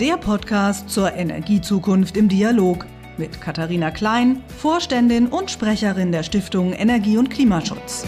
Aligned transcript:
der 0.00 0.16
Podcast 0.16 0.90
zur 0.90 1.12
Energiezukunft 1.12 2.16
im 2.16 2.28
Dialog 2.28 2.84
mit 3.16 3.40
Katharina 3.40 3.92
Klein, 3.92 4.42
Vorständin 4.48 5.28
und 5.28 5.52
Sprecherin 5.52 6.10
der 6.10 6.24
Stiftung 6.24 6.72
Energie 6.72 7.16
und 7.16 7.30
Klimaschutz. 7.30 8.04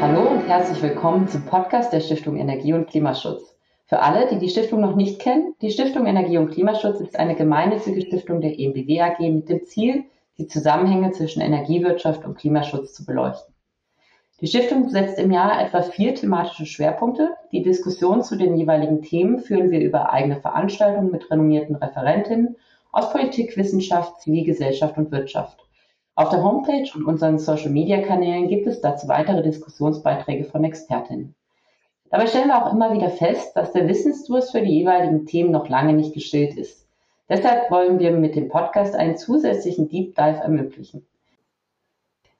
Hallo 0.00 0.30
und 0.30 0.48
herzlich 0.48 0.82
willkommen 0.82 1.28
zum 1.28 1.46
Podcast 1.46 1.92
der 1.92 2.00
Stiftung 2.00 2.36
Energie 2.36 2.72
und 2.72 2.88
Klimaschutz. 2.88 3.54
Für 3.86 4.00
alle, 4.00 4.28
die 4.28 4.38
die 4.38 4.48
Stiftung 4.48 4.80
noch 4.80 4.96
nicht 4.96 5.20
kennen, 5.20 5.54
die 5.62 5.70
Stiftung 5.70 6.06
Energie 6.06 6.38
und 6.38 6.50
Klimaschutz 6.50 6.98
ist 6.98 7.16
eine 7.16 7.36
gemeinnützige 7.36 8.00
Stiftung 8.00 8.40
der 8.40 8.58
EMBW 8.58 9.02
AG 9.02 9.20
mit 9.20 9.48
dem 9.48 9.62
Ziel, 9.62 10.02
die 10.38 10.48
Zusammenhänge 10.48 11.12
zwischen 11.12 11.42
Energiewirtschaft 11.42 12.24
und 12.24 12.36
Klimaschutz 12.36 12.92
zu 12.92 13.06
beleuchten. 13.06 13.53
Die 14.44 14.50
Stiftung 14.50 14.90
setzt 14.90 15.18
im 15.18 15.30
Jahr 15.30 15.58
etwa 15.58 15.80
vier 15.80 16.14
thematische 16.14 16.66
Schwerpunkte. 16.66 17.30
Die 17.50 17.62
Diskussion 17.62 18.22
zu 18.22 18.36
den 18.36 18.58
jeweiligen 18.58 19.00
Themen 19.00 19.38
führen 19.38 19.70
wir 19.70 19.80
über 19.80 20.12
eigene 20.12 20.36
Veranstaltungen 20.36 21.10
mit 21.10 21.30
renommierten 21.30 21.76
Referentinnen 21.76 22.56
aus 22.92 23.10
Politik, 23.10 23.56
Wissenschaft, 23.56 24.20
Zivilgesellschaft 24.20 24.98
und 24.98 25.10
Wirtschaft. 25.12 25.66
Auf 26.14 26.28
der 26.28 26.42
Homepage 26.44 26.86
und 26.94 27.06
unseren 27.06 27.38
Social-Media-Kanälen 27.38 28.48
gibt 28.48 28.66
es 28.66 28.82
dazu 28.82 29.08
weitere 29.08 29.42
Diskussionsbeiträge 29.42 30.44
von 30.44 30.62
Expertinnen. 30.62 31.34
Dabei 32.10 32.26
stellen 32.26 32.48
wir 32.48 32.62
auch 32.62 32.70
immer 32.70 32.92
wieder 32.92 33.08
fest, 33.08 33.56
dass 33.56 33.72
der 33.72 33.88
Wissensdurst 33.88 34.52
für 34.52 34.60
die 34.60 34.78
jeweiligen 34.80 35.24
Themen 35.24 35.52
noch 35.52 35.70
lange 35.70 35.94
nicht 35.94 36.12
gestillt 36.12 36.54
ist. 36.58 36.86
Deshalb 37.30 37.70
wollen 37.70 37.98
wir 37.98 38.10
mit 38.10 38.36
dem 38.36 38.50
Podcast 38.50 38.94
einen 38.94 39.16
zusätzlichen 39.16 39.88
Deep 39.88 40.14
Dive 40.14 40.40
ermöglichen. 40.42 41.06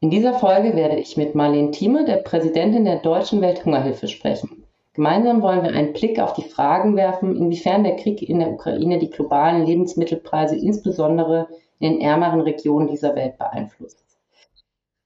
In 0.00 0.10
dieser 0.10 0.34
Folge 0.34 0.76
werde 0.76 0.96
ich 0.96 1.16
mit 1.16 1.34
Marlene 1.34 1.70
Thieme, 1.70 2.04
der 2.04 2.16
Präsidentin 2.16 2.84
der 2.84 2.98
Deutschen 2.98 3.40
Welthungerhilfe, 3.40 4.08
sprechen. 4.08 4.64
Gemeinsam 4.92 5.42
wollen 5.42 5.62
wir 5.62 5.72
einen 5.72 5.92
Blick 5.92 6.20
auf 6.20 6.34
die 6.34 6.42
Fragen 6.42 6.96
werfen, 6.96 7.36
inwiefern 7.36 7.82
der 7.82 7.96
Krieg 7.96 8.22
in 8.22 8.38
der 8.38 8.52
Ukraine 8.52 8.98
die 8.98 9.10
globalen 9.10 9.66
Lebensmittelpreise 9.66 10.56
insbesondere 10.56 11.48
in 11.80 11.94
den 11.94 12.00
ärmeren 12.00 12.40
Regionen 12.40 12.86
dieser 12.86 13.16
Welt 13.16 13.36
beeinflusst. 13.38 14.04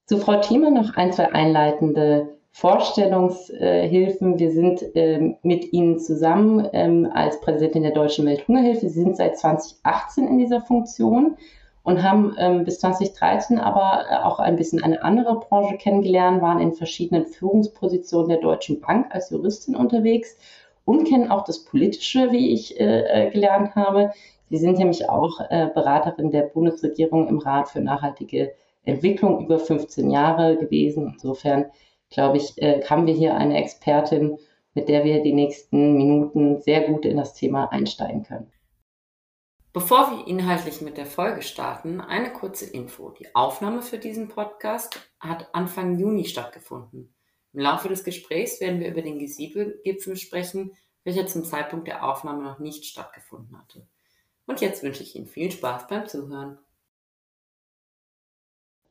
Zu 0.05 0.17
Frau 0.17 0.39
Thieme 0.41 0.71
noch 0.71 0.95
ein, 0.95 1.11
zwei 1.11 1.31
einleitende 1.33 2.29
Vorstellungshilfen. 2.51 4.39
Wir 4.39 4.51
sind 4.51 4.83
ähm, 4.95 5.37
mit 5.43 5.71
Ihnen 5.71 5.99
zusammen 5.99 6.67
ähm, 6.73 7.09
als 7.13 7.39
Präsidentin 7.41 7.83
der 7.83 7.93
Deutschen 7.93 8.25
Welthungerhilfe. 8.25 8.89
Sie 8.89 9.01
sind 9.01 9.17
seit 9.17 9.37
2018 9.37 10.27
in 10.27 10.37
dieser 10.39 10.61
Funktion 10.61 11.37
und 11.89 12.03
haben 12.03 12.35
ähm, 12.37 12.65
bis 12.65 12.79
2013 12.79 13.57
aber 13.57 14.05
äh, 14.09 14.15
auch 14.17 14.39
ein 14.39 14.55
bisschen 14.55 14.83
eine 14.83 15.01
andere 15.01 15.39
Branche 15.39 15.75
kennengelernt, 15.77 16.39
waren 16.41 16.59
in 16.59 16.73
verschiedenen 16.73 17.25
Führungspositionen 17.25 18.29
der 18.29 18.37
Deutschen 18.37 18.79
Bank 18.79 19.07
als 19.09 19.31
Juristin 19.31 19.75
unterwegs 19.75 20.37
und 20.85 21.05
kennen 21.07 21.31
auch 21.31 21.43
das 21.43 21.65
Politische, 21.65 22.31
wie 22.31 22.53
ich 22.53 22.79
äh, 22.79 23.27
äh, 23.27 23.31
gelernt 23.31 23.75
habe. 23.75 24.11
Sie 24.51 24.57
sind 24.57 24.77
nämlich 24.77 25.09
auch 25.09 25.39
äh, 25.49 25.67
Beraterin 25.73 26.29
der 26.29 26.43
Bundesregierung 26.43 27.27
im 27.27 27.39
Rat 27.39 27.69
für 27.69 27.81
nachhaltige 27.81 28.53
Entwicklung 28.83 29.43
über 29.45 29.57
15 29.57 30.11
Jahre 30.11 30.57
gewesen. 30.57 31.13
Insofern, 31.13 31.65
glaube 32.11 32.37
ich, 32.37 32.61
äh, 32.61 32.83
haben 32.83 33.07
wir 33.07 33.15
hier 33.15 33.35
eine 33.35 33.57
Expertin, 33.57 34.37
mit 34.75 34.89
der 34.89 35.03
wir 35.03 35.23
die 35.23 35.33
nächsten 35.33 35.97
Minuten 35.97 36.61
sehr 36.61 36.81
gut 36.81 37.05
in 37.05 37.17
das 37.17 37.33
Thema 37.33 37.71
einsteigen 37.71 38.23
können. 38.23 38.51
Bevor 39.71 40.09
wir 40.11 40.25
inhaltlich 40.25 40.81
mit 40.81 40.97
der 40.97 41.05
Folge 41.05 41.43
starten, 41.43 42.01
eine 42.01 42.33
kurze 42.33 42.65
Info. 42.65 43.11
Die 43.11 43.35
Aufnahme 43.35 43.83
für 43.83 43.99
diesen 43.99 44.27
Podcast 44.27 44.99
hat 45.19 45.53
Anfang 45.53 45.99
Juni 45.99 46.25
stattgefunden. 46.25 47.13
Im 47.53 47.59
Laufe 47.59 47.87
des 47.87 48.03
Gesprächs 48.03 48.59
werden 48.61 48.79
wir 48.79 48.89
über 48.89 49.03
den 49.03 49.19
G7-Gipfel 49.19 50.15
sprechen, 50.15 50.75
welcher 51.03 51.27
zum 51.27 51.43
Zeitpunkt 51.45 51.87
der 51.87 52.03
Aufnahme 52.03 52.43
noch 52.43 52.57
nicht 52.57 52.85
stattgefunden 52.85 53.59
hatte. 53.59 53.87
Und 54.47 54.59
jetzt 54.59 54.81
wünsche 54.81 55.03
ich 55.03 55.15
Ihnen 55.15 55.27
viel 55.27 55.51
Spaß 55.51 55.87
beim 55.87 56.07
Zuhören. 56.07 56.57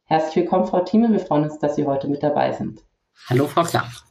Herzlich 0.05 0.37
willkommen, 0.37 0.69
Frau 0.69 0.85
Thieme. 0.85 1.11
Wir 1.11 1.21
freuen 1.21 1.43
uns, 1.43 1.59
dass 1.59 1.75
Sie 1.75 1.87
heute 1.87 2.07
mit 2.07 2.23
dabei 2.23 2.53
sind. 2.53 2.85
Hallo, 3.29 3.49
Frau 3.49 3.65
Klapp. 3.65 4.08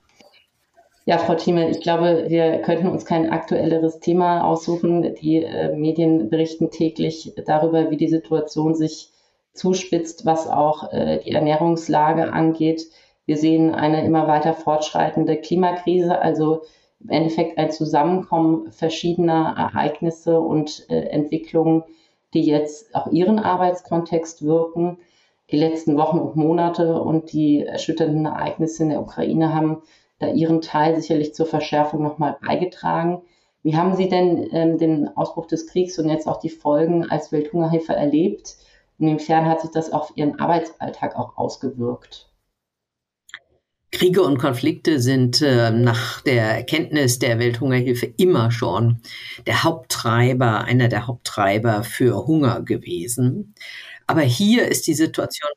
Ja, 1.07 1.19
Frau 1.19 1.35
Thieme, 1.35 1.69
ich 1.69 1.79
glaube, 1.79 2.25
wir 2.27 2.57
könnten 2.57 2.89
uns 2.89 3.05
kein 3.05 3.29
aktuelleres 3.29 4.01
Thema 4.01 4.43
aussuchen. 4.43 5.15
Die 5.21 5.41
äh, 5.41 5.73
Medien 5.73 6.29
berichten 6.29 6.69
täglich 6.69 7.31
darüber, 7.45 7.89
wie 7.89 7.95
die 7.95 8.09
Situation 8.09 8.75
sich 8.75 9.13
zuspitzt, 9.53 10.25
was 10.25 10.49
auch 10.49 10.91
äh, 10.91 11.19
die 11.19 11.31
Ernährungslage 11.31 12.33
angeht. 12.33 12.87
Wir 13.25 13.37
sehen 13.37 13.73
eine 13.73 14.05
immer 14.05 14.27
weiter 14.27 14.53
fortschreitende 14.53 15.37
Klimakrise, 15.37 16.21
also 16.21 16.63
im 16.99 17.09
Endeffekt 17.09 17.57
ein 17.57 17.71
Zusammenkommen 17.71 18.69
verschiedener 18.73 19.55
Ereignisse 19.57 20.41
und 20.41 20.87
äh, 20.89 21.03
Entwicklungen, 21.03 21.85
die 22.33 22.41
jetzt 22.41 22.93
auch 22.93 23.07
ihren 23.13 23.39
Arbeitskontext 23.39 24.43
wirken. 24.43 24.97
Die 25.51 25.57
letzten 25.57 25.95
Wochen 25.95 26.19
und 26.19 26.35
Monate 26.35 27.01
und 27.01 27.31
die 27.31 27.63
erschütternden 27.63 28.25
Ereignisse 28.25 28.83
in 28.83 28.89
der 28.89 28.99
Ukraine 28.99 29.55
haben 29.55 29.83
da 30.19 30.27
Ihren 30.27 30.61
Teil 30.61 30.99
sicherlich 30.99 31.33
zur 31.33 31.45
Verschärfung 31.45 32.03
nochmal 32.03 32.37
beigetragen. 32.41 33.21
Wie 33.63 33.75
haben 33.75 33.95
Sie 33.95 34.09
denn 34.09 34.49
ähm, 34.51 34.77
den 34.77 35.07
Ausbruch 35.17 35.47
des 35.47 35.67
Kriegs 35.67 35.99
und 35.99 36.09
jetzt 36.09 36.27
auch 36.27 36.39
die 36.39 36.49
Folgen 36.49 37.09
als 37.09 37.31
Welthungerhilfe 37.31 37.93
erlebt? 37.93 38.55
Und 38.97 39.07
inwiefern 39.07 39.45
hat 39.45 39.61
sich 39.61 39.71
das 39.71 39.91
auf 39.91 40.13
Ihren 40.15 40.39
Arbeitsalltag 40.39 41.15
auch 41.15 41.37
ausgewirkt? 41.37 42.29
Kriege 43.91 44.21
und 44.21 44.37
Konflikte 44.37 44.99
sind 44.99 45.41
äh, 45.41 45.71
nach 45.71 46.21
der 46.21 46.43
Erkenntnis 46.57 47.19
der 47.19 47.39
Welthungerhilfe 47.39 48.05
immer 48.17 48.51
schon 48.51 49.01
der 49.45 49.63
Haupttreiber, 49.63 50.65
einer 50.65 50.87
der 50.87 51.07
Haupttreiber 51.07 51.83
für 51.83 52.27
Hunger 52.27 52.61
gewesen. 52.61 53.55
Aber 54.05 54.21
hier 54.21 54.67
ist 54.67 54.87
die 54.87 54.93
Situation 54.93 55.51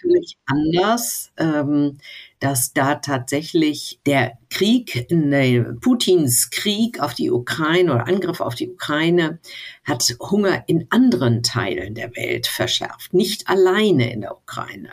völlig 0.00 0.36
anders. 0.46 1.32
Ähm, 1.36 1.98
dass 2.40 2.72
da 2.72 2.96
tatsächlich 2.96 4.00
der 4.06 4.38
Krieg, 4.48 5.06
ne, 5.10 5.76
Putins 5.80 6.50
Krieg 6.50 7.00
auf 7.00 7.14
die 7.14 7.30
Ukraine 7.30 7.94
oder 7.94 8.08
Angriff 8.08 8.40
auf 8.40 8.54
die 8.54 8.70
Ukraine 8.70 9.38
hat 9.84 10.16
Hunger 10.18 10.64
in 10.66 10.86
anderen 10.88 11.42
Teilen 11.42 11.94
der 11.94 12.16
Welt 12.16 12.46
verschärft, 12.46 13.12
nicht 13.12 13.46
alleine 13.48 14.10
in 14.12 14.22
der 14.22 14.34
Ukraine, 14.36 14.88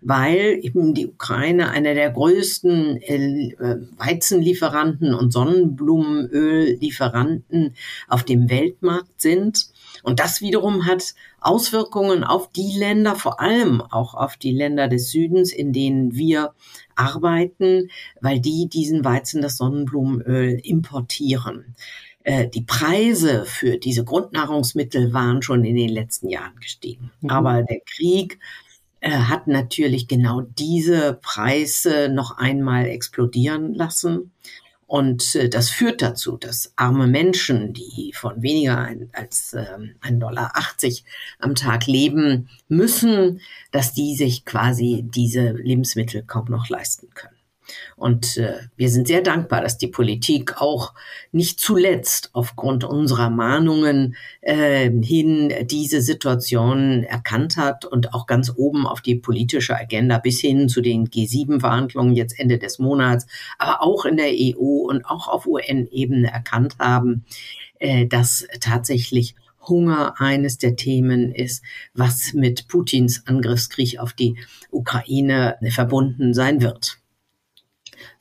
weil 0.00 0.58
eben 0.60 0.92
die 0.92 1.06
Ukraine 1.06 1.70
einer 1.70 1.94
der 1.94 2.10
größten 2.10 3.00
äh, 3.00 3.54
Weizenlieferanten 3.96 5.14
und 5.14 5.32
Sonnenblumenöllieferanten 5.32 7.76
auf 8.08 8.24
dem 8.24 8.50
Weltmarkt 8.50 9.20
sind. 9.20 9.68
Und 10.02 10.20
das 10.20 10.40
wiederum 10.40 10.86
hat 10.86 11.14
Auswirkungen 11.40 12.24
auf 12.24 12.50
die 12.50 12.72
Länder, 12.76 13.16
vor 13.16 13.40
allem 13.40 13.80
auch 13.80 14.14
auf 14.14 14.36
die 14.36 14.52
Länder 14.52 14.88
des 14.88 15.10
Südens, 15.10 15.52
in 15.52 15.72
denen 15.72 16.14
wir 16.14 16.54
arbeiten, 16.96 17.88
weil 18.20 18.40
die 18.40 18.68
diesen 18.68 19.04
Weizen, 19.04 19.42
das 19.42 19.56
Sonnenblumenöl 19.56 20.60
importieren. 20.62 21.74
Äh, 22.24 22.48
die 22.48 22.62
Preise 22.62 23.44
für 23.44 23.78
diese 23.78 24.04
Grundnahrungsmittel 24.04 25.12
waren 25.12 25.42
schon 25.42 25.64
in 25.64 25.76
den 25.76 25.88
letzten 25.88 26.28
Jahren 26.28 26.56
gestiegen. 26.60 27.10
Mhm. 27.20 27.30
Aber 27.30 27.62
der 27.62 27.80
Krieg 27.80 28.38
äh, 29.00 29.10
hat 29.10 29.48
natürlich 29.48 30.06
genau 30.06 30.42
diese 30.42 31.18
Preise 31.20 32.08
noch 32.08 32.38
einmal 32.38 32.86
explodieren 32.86 33.74
lassen. 33.74 34.32
Und 34.92 35.36
äh, 35.36 35.48
das 35.48 35.70
führt 35.70 36.02
dazu, 36.02 36.36
dass 36.36 36.74
arme 36.76 37.06
Menschen, 37.06 37.72
die 37.72 38.12
von 38.14 38.42
weniger 38.42 38.90
als 39.12 39.54
ähm, 39.54 39.94
1,80 40.02 40.18
Dollar 40.18 40.52
am 41.38 41.54
Tag 41.54 41.86
leben 41.86 42.50
müssen, 42.68 43.40
dass 43.70 43.94
die 43.94 44.14
sich 44.14 44.44
quasi 44.44 45.02
diese 45.02 45.52
Lebensmittel 45.52 46.22
kaum 46.24 46.44
noch 46.50 46.68
leisten 46.68 47.08
können. 47.14 47.41
Und 47.96 48.36
äh, 48.36 48.54
wir 48.76 48.88
sind 48.88 49.06
sehr 49.06 49.22
dankbar, 49.22 49.62
dass 49.62 49.78
die 49.78 49.86
Politik 49.86 50.60
auch 50.60 50.94
nicht 51.30 51.60
zuletzt 51.60 52.30
aufgrund 52.32 52.84
unserer 52.84 53.30
Mahnungen 53.30 54.16
äh, 54.40 54.90
hin 55.02 55.52
diese 55.64 56.02
Situation 56.02 57.04
erkannt 57.04 57.56
hat 57.56 57.84
und 57.84 58.14
auch 58.14 58.26
ganz 58.26 58.52
oben 58.54 58.86
auf 58.86 59.00
die 59.00 59.16
politische 59.16 59.76
Agenda 59.76 60.18
bis 60.18 60.40
hin 60.40 60.68
zu 60.68 60.80
den 60.80 61.08
G7-Verhandlungen 61.08 62.14
jetzt 62.14 62.38
Ende 62.38 62.58
des 62.58 62.78
Monats, 62.78 63.26
aber 63.58 63.82
auch 63.82 64.04
in 64.04 64.16
der 64.16 64.32
EU 64.32 64.86
und 64.88 65.04
auch 65.04 65.28
auf 65.28 65.46
UN-Ebene 65.46 66.30
erkannt 66.30 66.76
haben, 66.78 67.24
äh, 67.78 68.06
dass 68.06 68.46
tatsächlich 68.60 69.34
Hunger 69.68 70.20
eines 70.20 70.58
der 70.58 70.76
Themen 70.76 71.32
ist, 71.32 71.64
was 71.94 72.32
mit 72.32 72.68
Putins 72.68 73.26
Angriffskrieg 73.26 73.98
auf 73.98 74.12
die 74.12 74.36
Ukraine 74.70 75.56
verbunden 75.70 76.34
sein 76.34 76.60
wird. 76.60 77.01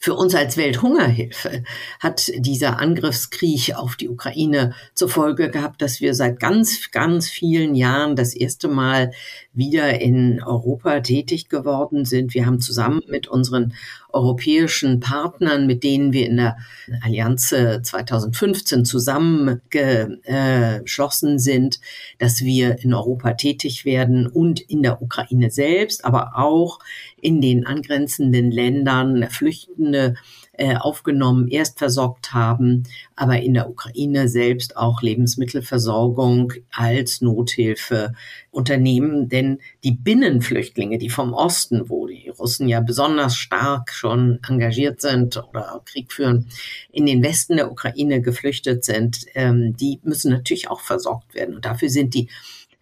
Für 0.04 0.16
uns 0.16 0.34
als 0.34 0.58
Welthungerhilfe 0.58 1.64
hat 2.00 2.32
dieser 2.36 2.80
Angriffskrieg 2.80 3.76
auf 3.76 3.96
die 3.96 4.10
Ukraine 4.10 4.74
zur 4.96 5.10
Folge 5.10 5.52
gehabt, 5.52 5.80
dass 5.80 6.02
wir 6.02 6.16
seit 6.16 6.40
ganz, 6.40 6.90
ganz 6.90 7.30
vielen 7.30 7.76
Jahren 7.76 8.16
das 8.16 8.34
erste 8.34 8.68
Mal 8.68 9.12
wieder 9.54 10.02
in 10.02 10.42
Europa 10.42 11.02
tätig 11.02 11.50
geworden 11.50 12.06
sind. 12.06 12.34
Wir 12.34 12.48
haben 12.48 12.60
zusammen 12.60 13.04
mit 13.08 13.28
unseren 13.28 13.76
europäischen 14.14 15.00
Partnern, 15.00 15.66
mit 15.68 15.84
denen 15.84 16.14
wir 16.14 16.28
in 16.28 16.38
der 16.38 16.58
Allianz 17.02 17.50
2015 17.50 18.86
zusammengeschlossen 18.86 21.40
sind, 21.40 21.80
dass 22.18 22.42
wir 22.42 22.80
in 22.84 22.94
Europa 22.94 23.34
tätig 23.34 23.86
werden 23.86 24.28
und 24.28 24.60
in 24.60 24.84
der 24.84 25.02
Ukraine 25.02 25.50
selbst, 25.52 26.06
aber 26.06 26.34
auch 26.36 26.80
in 27.22 27.42
den 27.42 27.66
angrenzenden 27.66 28.52
Ländern 28.52 29.28
Flüchtende 29.30 30.16
äh, 30.62 30.76
aufgenommen, 30.76 31.48
erst 31.48 31.80
versorgt 31.80 32.34
haben, 32.34 32.84
aber 33.16 33.42
in 33.42 33.56
der 33.56 33.68
Ukraine 33.68 34.28
selbst 34.28 34.78
auch 34.78 35.02
Lebensmittelversorgung 35.02 36.54
als 36.70 37.22
Nothilfe 37.22 38.14
unternehmen. 38.52 39.28
Denn 39.28 39.58
die 39.84 39.94
Binnenflüchtlinge, 39.94 41.00
die 41.00 41.10
vom 41.10 41.34
Osten, 41.34 41.90
wo 41.90 42.06
die 42.06 42.30
Russen 42.30 42.68
ja 42.68 42.80
besonders 42.80 43.36
stark 43.36 43.92
schon 43.92 44.38
engagiert 44.48 45.02
sind 45.02 45.36
oder 45.50 45.82
Krieg 45.86 46.14
führen, 46.14 46.48
in 46.92 47.08
den 47.08 47.24
Westen 47.24 47.58
der 47.58 47.72
Ukraine 47.72 48.22
geflüchtet 48.22 48.86
sind, 48.86 49.26
ähm, 49.34 49.76
die 49.76 50.00
müssen 50.04 50.32
natürlich 50.32 50.70
auch 50.70 50.82
versorgt 50.82 51.34
werden. 51.34 51.56
Und 51.56 51.66
dafür 51.66 51.90
sind 51.90 52.14
die 52.14 52.30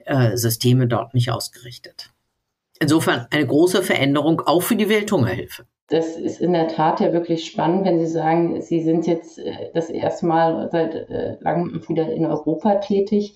äh, 0.03 0.35
Systeme 0.35 0.85
dort 0.85 1.13
nicht 1.13 1.31
ausgerichtet. 1.31 2.11
Insofern 2.81 3.27
eine 3.29 3.47
große 3.47 3.83
Veränderung 3.83 4.41
auch 4.41 4.63
für 4.63 4.75
die 4.75 4.89
Welthungerhilfe 4.89 5.65
das 5.89 6.15
ist 6.17 6.39
in 6.39 6.53
der 6.53 6.67
Tat 6.67 6.99
ja 6.99 7.13
wirklich 7.13 7.45
spannend, 7.45 7.85
wenn 7.85 7.99
Sie 7.99 8.07
sagen, 8.11 8.61
Sie 8.61 8.81
sind 8.81 9.07
jetzt 9.07 9.39
äh, 9.39 9.71
das 9.73 9.89
erste 9.89 10.25
Mal 10.25 10.69
seit 10.71 10.93
äh, 10.93 11.37
langem 11.41 11.81
wieder 11.87 12.11
in 12.11 12.25
Europa 12.25 12.75
tätig. 12.75 13.35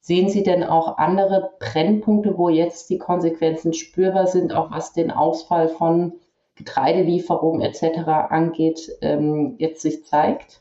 Sehen 0.00 0.30
Sie 0.30 0.42
denn 0.42 0.64
auch 0.64 0.96
andere 0.96 1.52
Brennpunkte, 1.60 2.38
wo 2.38 2.48
jetzt 2.48 2.88
die 2.88 2.98
Konsequenzen 2.98 3.74
spürbar 3.74 4.26
sind, 4.26 4.54
auch 4.54 4.70
was 4.70 4.94
den 4.94 5.10
Ausfall 5.10 5.68
von 5.68 6.14
Getreidelieferungen 6.56 7.60
etc. 7.60 8.06
angeht, 8.06 8.90
ähm, 9.02 9.56
jetzt 9.58 9.82
sich 9.82 10.04
zeigt? 10.06 10.59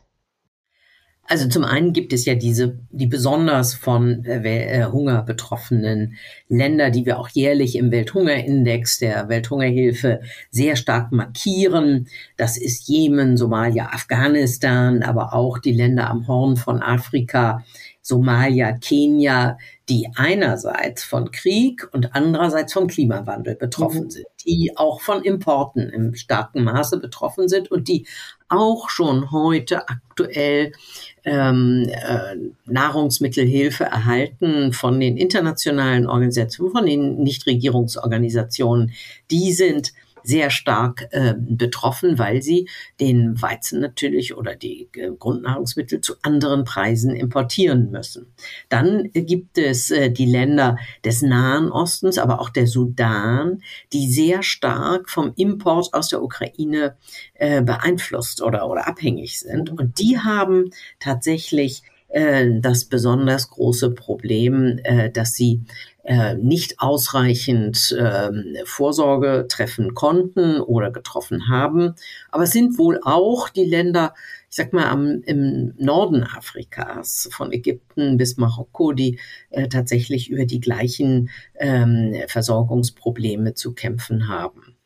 Also 1.31 1.47
zum 1.47 1.63
einen 1.63 1.93
gibt 1.93 2.11
es 2.11 2.25
ja 2.25 2.33
diese, 2.33 2.79
die 2.89 3.05
besonders 3.05 3.75
von 3.75 4.25
äh, 4.25 4.81
äh, 4.81 4.85
Hunger 4.85 5.21
betroffenen 5.21 6.17
Länder, 6.47 6.89
die 6.89 7.05
wir 7.05 7.19
auch 7.19 7.29
jährlich 7.29 7.75
im 7.75 7.91
Welthungerindex 7.91 8.97
der 8.97 9.29
Welthungerhilfe 9.29 10.21
sehr 10.49 10.75
stark 10.75 11.11
markieren. 11.11 12.07
Das 12.35 12.57
ist 12.57 12.87
Jemen, 12.87 13.37
Somalia, 13.37 13.89
Afghanistan, 13.93 15.03
aber 15.03 15.33
auch 15.35 15.59
die 15.59 15.71
Länder 15.71 16.09
am 16.09 16.27
Horn 16.27 16.57
von 16.57 16.81
Afrika, 16.81 17.63
Somalia, 18.01 18.71
Kenia, 18.71 19.59
die 19.87 20.09
einerseits 20.15 21.03
von 21.03 21.29
Krieg 21.29 21.87
und 21.91 22.15
andererseits 22.15 22.73
vom 22.73 22.87
Klimawandel 22.87 23.53
betroffen 23.53 24.05
mhm. 24.05 24.09
sind, 24.09 24.25
die 24.47 24.71
auch 24.77 25.01
von 25.01 25.21
Importen 25.21 25.89
im 25.89 26.15
starken 26.15 26.63
Maße 26.63 26.99
betroffen 26.99 27.47
sind 27.47 27.69
und 27.69 27.87
die 27.87 28.07
auch 28.49 28.89
schon 28.89 29.31
heute 29.31 29.87
aktuell 29.87 30.73
ähm, 31.23 31.87
äh, 31.89 32.35
Nahrungsmittelhilfe 32.65 33.85
erhalten 33.85 34.73
von 34.73 34.99
den 34.99 35.17
internationalen 35.17 36.07
Organisationen, 36.07 36.71
von 36.71 36.85
den 36.85 37.17
Nichtregierungsorganisationen. 37.23 38.91
Die 39.31 39.53
sind 39.53 39.93
sehr 40.23 40.49
stark 40.49 41.07
äh, 41.11 41.33
betroffen, 41.37 42.17
weil 42.17 42.41
sie 42.41 42.69
den 42.99 43.41
Weizen 43.41 43.79
natürlich 43.79 44.35
oder 44.35 44.55
die 44.55 44.89
äh, 44.95 45.11
Grundnahrungsmittel 45.17 46.01
zu 46.01 46.15
anderen 46.21 46.63
Preisen 46.63 47.15
importieren 47.15 47.91
müssen. 47.91 48.33
Dann 48.69 49.09
gibt 49.13 49.57
es 49.57 49.91
äh, 49.91 50.09
die 50.09 50.25
Länder 50.25 50.77
des 51.03 51.21
Nahen 51.21 51.71
Ostens, 51.71 52.17
aber 52.17 52.39
auch 52.39 52.49
der 52.49 52.67
Sudan, 52.67 53.61
die 53.93 54.11
sehr 54.11 54.43
stark 54.43 55.09
vom 55.09 55.33
Import 55.35 55.93
aus 55.93 56.09
der 56.09 56.21
Ukraine 56.21 56.95
äh, 57.33 57.61
beeinflusst 57.61 58.41
oder, 58.41 58.69
oder 58.69 58.87
abhängig 58.87 59.39
sind. 59.39 59.69
Und 59.69 59.99
die 59.99 60.19
haben 60.19 60.71
tatsächlich 60.99 61.83
das 62.11 62.85
besonders 62.85 63.51
große 63.51 63.91
Problem, 63.91 64.79
äh, 64.83 65.11
dass 65.11 65.33
sie 65.33 65.61
äh, 66.03 66.33
nicht 66.33 66.79
ausreichend 66.79 67.95
ähm, 67.99 68.55
Vorsorge 68.65 69.45
treffen 69.47 69.93
konnten 69.93 70.59
oder 70.59 70.89
getroffen 70.89 71.49
haben. 71.49 71.93
Aber 72.31 72.43
es 72.43 72.51
sind 72.51 72.79
wohl 72.79 72.99
auch 73.03 73.49
die 73.49 73.65
Länder, 73.65 74.15
ich 74.49 74.55
sag 74.55 74.73
mal, 74.73 74.87
am, 74.87 75.21
im 75.27 75.75
Norden 75.77 76.23
Afrikas, 76.23 77.29
von 77.31 77.51
Ägypten 77.51 78.17
bis 78.17 78.37
Marokko, 78.37 78.93
die 78.93 79.19
äh, 79.51 79.67
tatsächlich 79.67 80.31
über 80.31 80.45
die 80.45 80.61
gleichen 80.61 81.29
ähm, 81.59 82.15
Versorgungsprobleme 82.27 83.53
zu 83.53 83.73
kämpfen 83.73 84.27
haben. 84.27 84.77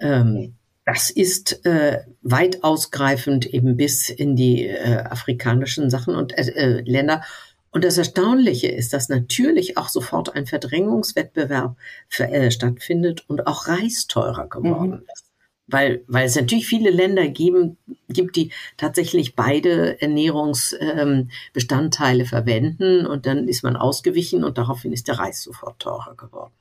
Ähm, 0.00 0.56
das 0.86 1.10
ist 1.10 1.66
äh, 1.66 2.04
weit 2.22 2.62
ausgreifend 2.62 3.44
eben 3.44 3.76
bis 3.76 4.08
in 4.08 4.36
die 4.36 4.66
äh, 4.66 4.98
afrikanischen 4.98 5.90
Sachen 5.90 6.14
und 6.14 6.38
äh, 6.38 6.42
äh 6.42 6.80
Länder. 6.82 7.24
Und 7.72 7.82
das 7.84 7.98
Erstaunliche 7.98 8.68
ist, 8.68 8.92
dass 8.92 9.08
natürlich 9.08 9.76
auch 9.76 9.88
sofort 9.88 10.36
ein 10.36 10.46
Verdrängungswettbewerb 10.46 11.76
für, 12.08 12.28
äh, 12.28 12.52
stattfindet 12.52 13.28
und 13.28 13.48
auch 13.48 13.66
Reis 13.66 14.06
teurer 14.06 14.48
geworden 14.48 14.90
mhm. 14.90 15.02
ist. 15.12 15.24
Weil, 15.66 16.04
weil 16.06 16.26
es 16.26 16.36
natürlich 16.36 16.68
viele 16.68 16.90
Länder 16.90 17.26
geben, 17.26 17.78
gibt, 18.08 18.36
die 18.36 18.52
tatsächlich 18.76 19.34
beide 19.34 20.00
Ernährungsbestandteile 20.00 22.22
ähm, 22.22 22.28
verwenden 22.28 23.04
und 23.04 23.26
dann 23.26 23.48
ist 23.48 23.64
man 23.64 23.74
ausgewichen 23.74 24.44
und 24.44 24.56
daraufhin 24.56 24.92
ist 24.92 25.08
der 25.08 25.18
Reis 25.18 25.42
sofort 25.42 25.80
teurer 25.80 26.14
geworden. 26.16 26.52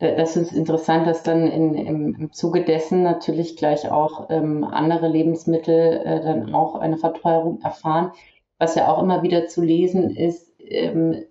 Das 0.00 0.36
ist 0.36 0.52
interessant, 0.52 1.06
dass 1.06 1.22
dann 1.22 1.46
in, 1.46 1.74
im, 1.74 2.14
im 2.14 2.32
Zuge 2.32 2.64
dessen 2.64 3.02
natürlich 3.02 3.56
gleich 3.56 3.90
auch 3.90 4.28
ähm, 4.30 4.64
andere 4.64 5.08
Lebensmittel 5.08 6.00
äh, 6.04 6.20
dann 6.22 6.54
auch 6.54 6.74
eine 6.74 6.96
Verteuerung 6.96 7.60
erfahren 7.62 8.12
was 8.60 8.74
ja 8.74 8.88
auch 8.88 9.02
immer 9.02 9.22
wieder 9.22 9.48
zu 9.48 9.62
lesen 9.62 10.14
ist, 10.14 10.52
ähm, 10.60 11.24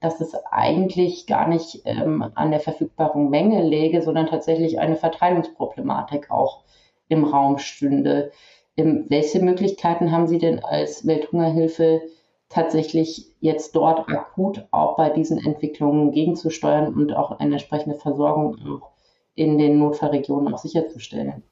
dass 0.00 0.20
es 0.20 0.34
eigentlich 0.50 1.26
gar 1.26 1.48
nicht 1.48 1.82
ähm, 1.84 2.24
an 2.34 2.50
der 2.50 2.60
verfügbaren 2.60 3.30
Menge 3.30 3.62
läge, 3.62 4.02
sondern 4.02 4.26
tatsächlich 4.26 4.80
eine 4.80 4.96
Verteilungsproblematik 4.96 6.30
auch 6.30 6.64
im 7.08 7.24
Raum 7.24 7.58
stünde. 7.58 8.32
Ähm, 8.76 9.06
welche 9.08 9.40
Möglichkeiten 9.40 10.10
haben 10.10 10.26
Sie 10.26 10.38
denn 10.38 10.58
als 10.58 11.06
Welthungerhilfe 11.06 12.02
tatsächlich 12.50 13.32
jetzt 13.40 13.74
dort 13.74 14.08
akut 14.10 14.66
auch 14.72 14.96
bei 14.96 15.08
diesen 15.08 15.38
Entwicklungen 15.38 16.12
gegenzusteuern 16.12 16.92
und 16.92 17.14
auch 17.14 17.38
eine 17.38 17.52
entsprechende 17.52 17.96
Versorgung 17.96 18.58
auch 18.66 18.90
in 19.34 19.56
den 19.56 19.78
Notfallregionen 19.78 20.52
auch 20.52 20.58
sicherzustellen? 20.58 21.42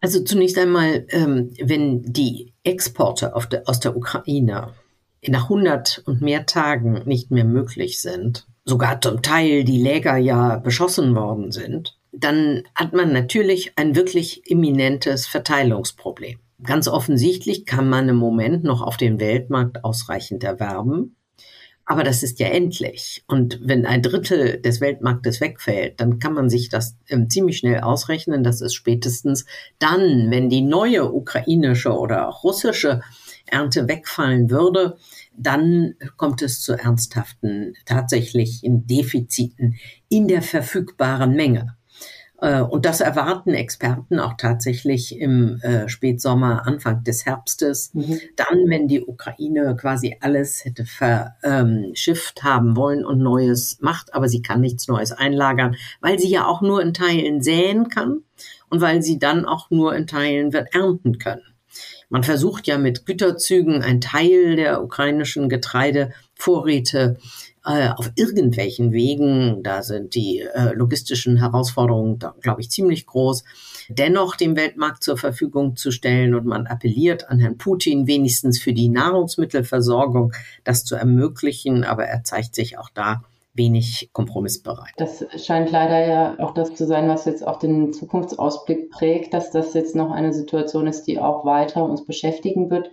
Also 0.00 0.22
zunächst 0.22 0.58
einmal, 0.58 1.06
ähm, 1.10 1.54
wenn 1.60 2.02
die 2.02 2.52
Exporte 2.64 3.32
de, 3.50 3.62
aus 3.66 3.80
der 3.80 3.96
Ukraine 3.96 4.74
nach 5.26 5.44
100 5.44 6.02
und 6.06 6.20
mehr 6.20 6.46
Tagen 6.46 7.02
nicht 7.06 7.30
mehr 7.30 7.44
möglich 7.44 8.00
sind, 8.00 8.46
sogar 8.64 9.00
zum 9.00 9.22
Teil 9.22 9.64
die 9.64 9.80
Läger 9.80 10.16
ja 10.16 10.56
beschossen 10.56 11.14
worden 11.14 11.52
sind, 11.52 11.96
dann 12.12 12.64
hat 12.74 12.92
man 12.92 13.12
natürlich 13.12 13.72
ein 13.76 13.94
wirklich 13.96 14.50
imminentes 14.50 15.26
Verteilungsproblem. 15.26 16.38
Ganz 16.64 16.86
offensichtlich 16.88 17.66
kann 17.66 17.88
man 17.88 18.08
im 18.08 18.16
Moment 18.16 18.64
noch 18.64 18.82
auf 18.82 18.96
dem 18.96 19.18
Weltmarkt 19.18 19.84
ausreichend 19.84 20.44
erwerben. 20.44 21.16
Aber 21.84 22.04
das 22.04 22.22
ist 22.22 22.38
ja 22.38 22.46
endlich. 22.46 23.24
Und 23.26 23.58
wenn 23.62 23.86
ein 23.86 24.02
Drittel 24.02 24.60
des 24.60 24.80
Weltmarktes 24.80 25.40
wegfällt, 25.40 26.00
dann 26.00 26.20
kann 26.20 26.32
man 26.32 26.48
sich 26.48 26.68
das 26.68 26.96
ähm, 27.08 27.28
ziemlich 27.28 27.58
schnell 27.58 27.80
ausrechnen. 27.80 28.44
Das 28.44 28.60
ist 28.60 28.74
spätestens 28.74 29.44
dann, 29.80 30.30
wenn 30.30 30.48
die 30.48 30.62
neue 30.62 31.12
ukrainische 31.12 31.90
oder 31.90 32.28
auch 32.28 32.44
russische 32.44 33.02
Ernte 33.46 33.88
wegfallen 33.88 34.48
würde, 34.48 34.96
dann 35.36 35.94
kommt 36.16 36.42
es 36.42 36.60
zu 36.60 36.74
ernsthaften 36.74 37.74
tatsächlichen 37.84 38.86
Defiziten 38.86 39.76
in 40.08 40.28
der 40.28 40.42
verfügbaren 40.42 41.34
Menge. 41.34 41.76
Äh, 42.42 42.60
und 42.60 42.84
das 42.84 43.00
erwarten 43.00 43.54
Experten 43.54 44.18
auch 44.18 44.34
tatsächlich 44.36 45.18
im 45.18 45.60
äh, 45.62 45.88
Spätsommer, 45.88 46.66
Anfang 46.66 47.04
des 47.04 47.24
Herbstes. 47.24 47.94
Mhm. 47.94 48.20
Dann, 48.36 48.58
wenn 48.66 48.88
die 48.88 49.00
Ukraine 49.00 49.76
quasi 49.76 50.16
alles 50.20 50.64
hätte 50.64 50.84
verschifft 50.84 52.42
haben 52.42 52.76
wollen 52.76 53.04
und 53.04 53.18
Neues 53.18 53.78
macht, 53.80 54.12
aber 54.14 54.28
sie 54.28 54.42
kann 54.42 54.60
nichts 54.60 54.88
Neues 54.88 55.12
einlagern, 55.12 55.76
weil 56.00 56.18
sie 56.18 56.28
ja 56.28 56.46
auch 56.46 56.60
nur 56.60 56.82
in 56.82 56.92
Teilen 56.92 57.42
säen 57.42 57.88
kann 57.88 58.22
und 58.68 58.80
weil 58.80 59.02
sie 59.02 59.20
dann 59.20 59.44
auch 59.44 59.70
nur 59.70 59.94
in 59.94 60.08
Teilen 60.08 60.52
wird 60.52 60.74
ernten 60.74 61.18
können. 61.18 61.51
Man 62.12 62.24
versucht 62.24 62.66
ja 62.66 62.76
mit 62.76 63.06
Güterzügen 63.06 63.80
einen 63.80 64.02
Teil 64.02 64.54
der 64.54 64.84
ukrainischen 64.84 65.48
Getreidevorräte 65.48 67.16
äh, 67.64 67.88
auf 67.88 68.10
irgendwelchen 68.16 68.92
Wegen, 68.92 69.62
da 69.62 69.82
sind 69.82 70.14
die 70.14 70.40
äh, 70.40 70.74
logistischen 70.74 71.38
Herausforderungen, 71.38 72.18
glaube 72.42 72.60
ich, 72.60 72.70
ziemlich 72.70 73.06
groß, 73.06 73.44
dennoch 73.88 74.36
dem 74.36 74.56
Weltmarkt 74.56 75.02
zur 75.02 75.16
Verfügung 75.16 75.74
zu 75.76 75.90
stellen. 75.90 76.34
Und 76.34 76.44
man 76.44 76.66
appelliert 76.66 77.30
an 77.30 77.38
Herrn 77.38 77.56
Putin, 77.56 78.06
wenigstens 78.06 78.60
für 78.60 78.74
die 78.74 78.90
Nahrungsmittelversorgung 78.90 80.34
das 80.64 80.84
zu 80.84 80.96
ermöglichen. 80.96 81.82
Aber 81.82 82.04
er 82.04 82.24
zeigt 82.24 82.54
sich 82.54 82.76
auch 82.76 82.90
da 82.92 83.22
wenig 83.54 84.10
kompromissbereit. 84.12 84.92
Das 84.96 85.24
scheint 85.36 85.70
leider 85.70 86.06
ja 86.06 86.36
auch 86.38 86.52
das 86.54 86.74
zu 86.74 86.86
sein, 86.86 87.08
was 87.08 87.26
jetzt 87.26 87.46
auch 87.46 87.58
den 87.58 87.92
Zukunftsausblick 87.92 88.90
prägt, 88.90 89.34
dass 89.34 89.50
das 89.50 89.74
jetzt 89.74 89.94
noch 89.94 90.10
eine 90.10 90.32
Situation 90.32 90.86
ist, 90.86 91.04
die 91.04 91.20
auch 91.20 91.44
weiter 91.44 91.84
uns 91.84 92.04
beschäftigen 92.04 92.70
wird. 92.70 92.90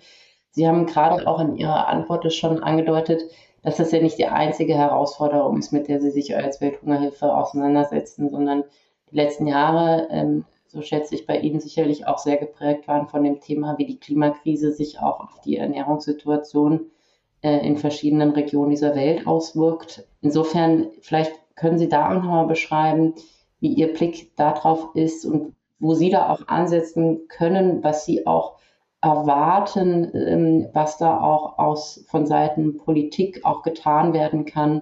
Sie 0.51 0.67
haben 0.67 0.85
gerade 0.85 1.27
auch 1.27 1.39
in 1.39 1.55
Ihrer 1.55 1.87
Antwort 1.87 2.31
schon 2.33 2.61
angedeutet, 2.61 3.23
dass 3.63 3.77
das 3.77 3.91
ja 3.91 4.01
nicht 4.01 4.17
die 4.17 4.27
einzige 4.27 4.75
Herausforderung 4.75 5.57
ist, 5.57 5.71
mit 5.71 5.87
der 5.87 6.01
Sie 6.01 6.11
sich 6.11 6.35
als 6.35 6.59
Welthungerhilfe 6.59 7.33
auseinandersetzen, 7.33 8.29
sondern 8.29 8.63
die 9.11 9.15
letzten 9.15 9.47
Jahre, 9.47 10.07
ähm, 10.11 10.45
so 10.67 10.81
schätze 10.81 11.15
ich 11.15 11.25
bei 11.25 11.39
Ihnen 11.39 11.59
sicherlich 11.59 12.05
auch 12.07 12.19
sehr 12.19 12.37
geprägt 12.37 12.87
waren 12.87 13.07
von 13.07 13.23
dem 13.23 13.39
Thema, 13.39 13.77
wie 13.77 13.85
die 13.85 13.99
Klimakrise 13.99 14.71
sich 14.71 14.99
auch 14.99 15.19
auf 15.19 15.41
die 15.43 15.57
Ernährungssituation 15.57 16.91
äh, 17.41 17.65
in 17.65 17.77
verschiedenen 17.77 18.31
Regionen 18.31 18.71
dieser 18.71 18.95
Welt 18.95 19.27
auswirkt. 19.27 20.07
Insofern, 20.21 20.87
vielleicht 21.01 21.33
können 21.55 21.77
Sie 21.77 21.89
da 21.89 22.09
auch 22.09 22.13
nochmal 22.15 22.47
beschreiben, 22.47 23.15
wie 23.59 23.73
Ihr 23.73 23.93
Blick 23.93 24.35
darauf 24.35 24.95
ist 24.95 25.25
und 25.25 25.55
wo 25.79 25.93
Sie 25.93 26.09
da 26.09 26.29
auch 26.29 26.47
ansetzen 26.47 27.27
können, 27.27 27.83
was 27.83 28.05
Sie 28.05 28.27
auch 28.27 28.57
erwarten, 29.01 30.11
ähm, 30.13 30.69
was 30.73 30.97
da 30.97 31.19
auch 31.21 31.57
aus, 31.57 32.05
von 32.09 32.25
Seiten 32.25 32.77
Politik 32.77 33.45
auch 33.45 33.61
getan 33.63 34.13
werden 34.13 34.45
kann, 34.45 34.81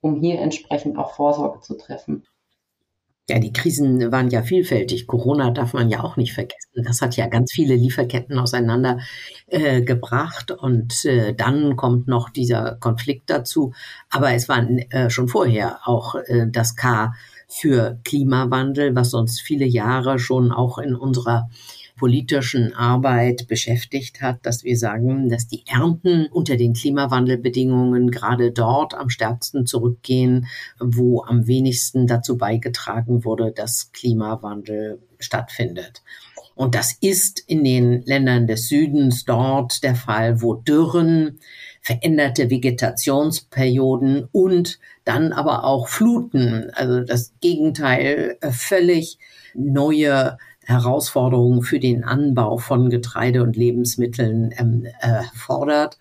um 0.00 0.16
hier 0.16 0.40
entsprechend 0.40 0.98
auch 0.98 1.12
Vorsorge 1.12 1.60
zu 1.60 1.76
treffen. 1.76 2.24
Ja, 3.30 3.38
die 3.38 3.52
Krisen 3.52 4.10
waren 4.10 4.30
ja 4.30 4.42
vielfältig. 4.42 5.06
Corona 5.06 5.50
darf 5.50 5.74
man 5.74 5.90
ja 5.90 6.02
auch 6.02 6.16
nicht 6.16 6.32
vergessen. 6.32 6.82
Das 6.82 7.02
hat 7.02 7.14
ja 7.16 7.26
ganz 7.26 7.52
viele 7.52 7.74
Lieferketten 7.76 8.38
auseinander 8.38 9.00
äh, 9.48 9.82
gebracht 9.82 10.50
und 10.50 11.04
äh, 11.04 11.34
dann 11.34 11.76
kommt 11.76 12.08
noch 12.08 12.30
dieser 12.30 12.76
Konflikt 12.76 13.28
dazu. 13.28 13.74
Aber 14.08 14.32
es 14.32 14.48
war 14.48 14.66
äh, 14.70 15.10
schon 15.10 15.28
vorher 15.28 15.80
auch 15.84 16.14
äh, 16.14 16.46
das 16.50 16.74
K 16.74 17.12
für 17.48 17.98
Klimawandel, 18.04 18.94
was 18.94 19.12
uns 19.12 19.40
viele 19.40 19.66
Jahre 19.66 20.18
schon 20.18 20.50
auch 20.50 20.78
in 20.78 20.94
unserer 20.94 21.50
politischen 21.98 22.74
Arbeit 22.74 23.46
beschäftigt 23.48 24.22
hat, 24.22 24.46
dass 24.46 24.64
wir 24.64 24.78
sagen, 24.78 25.28
dass 25.28 25.46
die 25.46 25.64
Ernten 25.66 26.26
unter 26.32 26.56
den 26.56 26.72
Klimawandelbedingungen 26.72 28.10
gerade 28.10 28.52
dort 28.52 28.94
am 28.94 29.10
stärksten 29.10 29.66
zurückgehen, 29.66 30.46
wo 30.80 31.22
am 31.22 31.46
wenigsten 31.46 32.06
dazu 32.06 32.38
beigetragen 32.38 33.24
wurde, 33.24 33.52
dass 33.52 33.92
Klimawandel 33.92 35.02
stattfindet. 35.18 36.02
Und 36.54 36.74
das 36.74 36.96
ist 37.00 37.38
in 37.46 37.62
den 37.62 38.02
Ländern 38.02 38.48
des 38.48 38.68
Südens 38.68 39.24
dort 39.24 39.84
der 39.84 39.94
Fall, 39.94 40.42
wo 40.42 40.54
Dürren, 40.54 41.38
veränderte 41.82 42.50
Vegetationsperioden 42.50 44.28
und 44.32 44.80
dann 45.04 45.32
aber 45.32 45.62
auch 45.62 45.86
Fluten, 45.86 46.70
also 46.74 47.00
das 47.00 47.32
Gegenteil, 47.40 48.38
äh, 48.40 48.50
völlig 48.50 49.18
neue 49.54 50.36
Herausforderungen 50.68 51.62
für 51.62 51.80
den 51.80 52.04
Anbau 52.04 52.58
von 52.58 52.90
Getreide 52.90 53.42
und 53.42 53.56
Lebensmitteln 53.56 54.54
ähm, 54.58 54.86
äh, 55.00 55.22
fordert. 55.34 55.98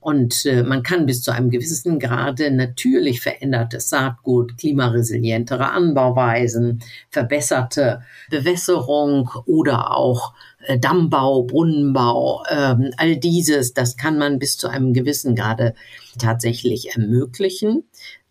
Und 0.00 0.44
äh, 0.46 0.64
man 0.64 0.82
kann 0.82 1.06
bis 1.06 1.22
zu 1.22 1.30
einem 1.30 1.48
gewissen 1.48 1.98
Grade 1.98 2.50
natürlich 2.50 3.20
verändertes 3.20 3.88
Saatgut, 3.88 4.58
klimaresilientere 4.58 5.70
Anbauweisen, 5.70 6.82
verbesserte 7.08 8.02
Bewässerung 8.28 9.30
oder 9.46 9.96
auch 9.96 10.34
äh, 10.66 10.78
Dammbau, 10.78 11.44
Brunnenbau, 11.44 12.42
ähm, 12.50 12.90
all 12.96 13.16
dieses, 13.16 13.74
das 13.74 13.96
kann 13.96 14.18
man 14.18 14.40
bis 14.40 14.58
zu 14.58 14.68
einem 14.68 14.92
gewissen 14.92 15.36
Grade 15.36 15.74
tatsächlich 16.18 16.96
ermöglichen. 16.96 17.84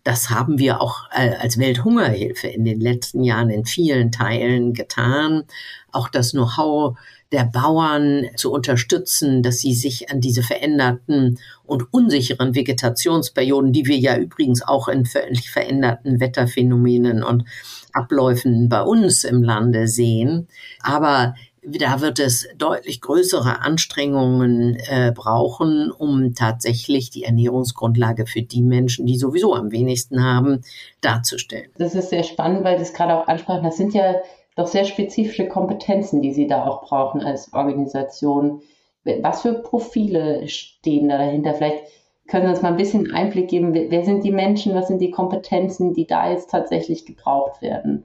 Das 0.04 0.30
haben 0.30 0.58
wir 0.58 0.80
auch 0.80 1.08
äh, 1.12 1.34
als 1.36 1.58
Welthungerhilfe 1.58 2.48
in 2.48 2.64
den 2.64 2.80
letzten 2.80 3.22
Jahren 3.22 3.50
in 3.50 3.64
vielen 3.64 4.10
Teilen 4.10 4.74
getan. 4.74 5.44
Auch 5.92 6.08
das 6.08 6.32
Know-how 6.32 6.96
der 7.30 7.44
Bauern 7.44 8.26
zu 8.36 8.52
unterstützen, 8.52 9.42
dass 9.42 9.58
sie 9.58 9.74
sich 9.74 10.10
an 10.10 10.20
diese 10.20 10.42
veränderten 10.42 11.38
und 11.64 11.92
unsicheren 11.92 12.54
Vegetationsperioden, 12.54 13.72
die 13.72 13.86
wir 13.86 13.96
ja 13.96 14.16
übrigens 14.16 14.62
auch 14.62 14.88
in 14.88 15.06
völlig 15.06 15.50
veränderten 15.50 16.20
Wetterphänomenen 16.20 17.22
und 17.22 17.44
Abläufen 17.92 18.68
bei 18.68 18.82
uns 18.82 19.24
im 19.24 19.42
Lande 19.42 19.88
sehen. 19.88 20.48
Aber 20.82 21.34
da 21.64 22.00
wird 22.00 22.18
es 22.18 22.48
deutlich 22.56 23.00
größere 23.00 23.60
Anstrengungen 23.60 24.76
äh, 24.88 25.12
brauchen, 25.14 25.92
um 25.92 26.34
tatsächlich 26.34 27.10
die 27.10 27.22
Ernährungsgrundlage 27.22 28.26
für 28.26 28.42
die 28.42 28.62
Menschen, 28.62 29.06
die 29.06 29.16
sowieso 29.16 29.54
am 29.54 29.70
wenigsten 29.70 30.24
haben, 30.24 30.62
darzustellen. 31.00 31.70
Das 31.78 31.94
ist 31.94 32.10
sehr 32.10 32.24
spannend, 32.24 32.64
weil 32.64 32.78
das 32.78 32.92
gerade 32.92 33.14
auch 33.14 33.28
ansprachen. 33.28 33.62
Das 33.62 33.76
sind 33.76 33.94
ja 33.94 34.16
doch 34.56 34.66
sehr 34.66 34.84
spezifische 34.84 35.46
Kompetenzen, 35.46 36.20
die 36.20 36.32
Sie 36.32 36.48
da 36.48 36.66
auch 36.66 36.82
brauchen 36.82 37.22
als 37.22 37.52
Organisation. 37.52 38.62
Was 39.04 39.42
für 39.42 39.54
Profile 39.54 40.46
stehen 40.48 41.08
da 41.08 41.18
dahinter? 41.18 41.54
Vielleicht 41.54 41.84
können 42.26 42.46
Sie 42.46 42.50
uns 42.50 42.62
mal 42.62 42.70
ein 42.70 42.76
bisschen 42.76 43.12
Einblick 43.12 43.48
geben. 43.48 43.72
Wer 43.72 44.04
sind 44.04 44.24
die 44.24 44.32
Menschen? 44.32 44.74
Was 44.74 44.88
sind 44.88 45.00
die 45.00 45.10
Kompetenzen, 45.12 45.94
die 45.94 46.06
da 46.06 46.30
jetzt 46.30 46.50
tatsächlich 46.50 47.06
gebraucht 47.06 47.62
werden? 47.62 48.04